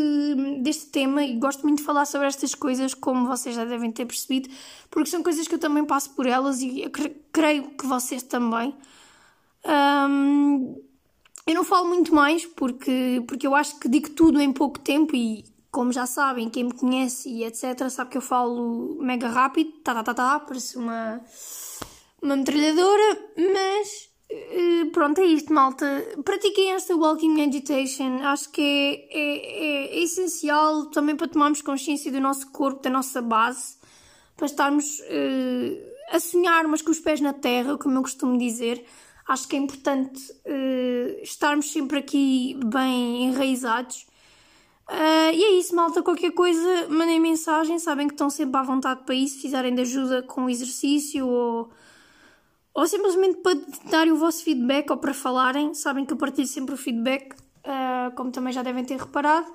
deste 0.61 0.85
tema 0.87 1.23
e 1.23 1.37
gosto 1.39 1.63
muito 1.63 1.79
de 1.79 1.83
falar 1.83 2.05
sobre 2.05 2.27
estas 2.27 2.53
coisas, 2.53 2.93
como 2.93 3.27
vocês 3.27 3.55
já 3.55 3.65
devem 3.65 3.91
ter 3.91 4.05
percebido, 4.05 4.49
porque 4.89 5.09
são 5.09 5.23
coisas 5.23 5.47
que 5.47 5.55
eu 5.55 5.59
também 5.59 5.83
passo 5.83 6.11
por 6.11 6.27
elas 6.27 6.61
e 6.61 6.89
creio 7.31 7.71
que 7.71 7.87
vocês 7.87 8.21
também. 8.21 8.75
Um, 9.65 10.79
eu 11.47 11.55
não 11.55 11.63
falo 11.63 11.87
muito 11.87 12.13
mais 12.13 12.45
porque, 12.45 13.23
porque 13.27 13.47
eu 13.47 13.55
acho 13.55 13.79
que 13.79 13.89
digo 13.89 14.11
tudo 14.11 14.39
em 14.39 14.53
pouco 14.53 14.77
tempo 14.77 15.15
e, 15.15 15.43
como 15.71 15.91
já 15.91 16.05
sabem, 16.05 16.49
quem 16.49 16.65
me 16.65 16.73
conhece 16.73 17.29
e 17.29 17.43
etc., 17.43 17.89
sabe 17.89 18.11
que 18.11 18.17
eu 18.17 18.21
falo 18.21 18.97
mega 19.01 19.27
rápido, 19.27 19.71
tá, 19.83 19.95
tá, 19.95 20.03
tá, 20.03 20.13
tá, 20.13 20.39
parece 20.39 20.77
uma, 20.77 21.19
uma 22.21 22.35
metralhadora, 22.35 23.31
mas 23.35 24.08
pronto, 24.93 25.19
é 25.21 25.25
isto, 25.25 25.53
malta. 25.53 25.85
Pratiquem 26.23 26.71
esta 26.73 26.95
walking 26.95 27.33
meditation, 27.33 28.19
acho 28.23 28.51
que 28.51 28.61
é, 28.61 29.17
é, 29.17 29.95
é, 29.95 29.99
é 29.99 30.03
essencial 30.03 30.87
também 30.87 31.15
para 31.15 31.27
tomarmos 31.27 31.61
consciência 31.61 32.11
do 32.11 32.19
nosso 32.19 32.51
corpo, 32.51 32.81
da 32.81 32.89
nossa 32.89 33.21
base, 33.21 33.77
para 34.35 34.45
estarmos 34.45 34.99
uh, 34.99 36.15
a 36.15 36.19
sonhar, 36.19 36.67
mas 36.67 36.81
com 36.81 36.91
os 36.91 36.99
pés 36.99 37.21
na 37.21 37.33
terra, 37.33 37.77
como 37.77 37.97
eu 37.97 38.01
costumo 38.01 38.37
dizer 38.37 38.85
Acho 39.29 39.47
que 39.47 39.55
é 39.55 39.59
importante 39.59 40.31
uh, 40.31 41.21
estarmos 41.21 41.71
sempre 41.71 41.99
aqui 41.99 42.59
bem 42.65 43.25
enraizados. 43.25 44.07
Uh, 44.89 45.31
e 45.31 45.43
é 45.43 45.51
isso, 45.51 45.75
malta. 45.75 46.01
Qualquer 46.01 46.31
coisa, 46.31 46.87
mandem 46.89 47.19
mensagem. 47.19 47.77
Sabem 47.77 48.07
que 48.07 48.15
estão 48.15 48.27
sempre 48.27 48.59
à 48.59 48.63
vontade 48.63 49.03
para 49.05 49.13
isso. 49.13 49.35
Se 49.35 49.43
fizerem 49.43 49.75
de 49.75 49.81
ajuda 49.81 50.23
com 50.23 50.45
o 50.45 50.49
exercício 50.49 51.27
ou, 51.27 51.69
ou 52.73 52.87
simplesmente 52.87 53.37
para 53.37 53.59
darem 53.89 54.13
o 54.13 54.17
vosso 54.17 54.43
feedback 54.43 54.89
ou 54.89 54.97
para 54.97 55.13
falarem. 55.13 55.73
Sabem 55.73 56.05
que 56.05 56.13
eu 56.13 56.17
partilho 56.17 56.47
sempre 56.47 56.75
o 56.75 56.77
feedback, 56.77 57.33
uh, 57.33 58.15
como 58.15 58.31
também 58.31 58.53
já 58.53 58.63
devem 58.63 58.83
ter 58.85 58.97
reparado. 58.97 59.51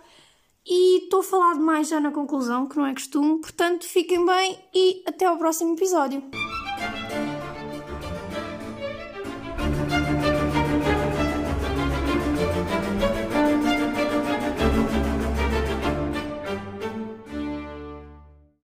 E 0.66 1.04
estou 1.04 1.20
a 1.20 1.24
falar 1.24 1.54
demais 1.54 1.88
já 1.88 2.00
na 2.00 2.10
conclusão, 2.10 2.66
que 2.66 2.76
não 2.76 2.86
é 2.86 2.94
costume. 2.94 3.40
Portanto, 3.40 3.86
fiquem 3.86 4.24
bem 4.24 4.58
e 4.74 5.02
até 5.06 5.26
ao 5.26 5.36
próximo 5.36 5.74
episódio. 5.74 6.22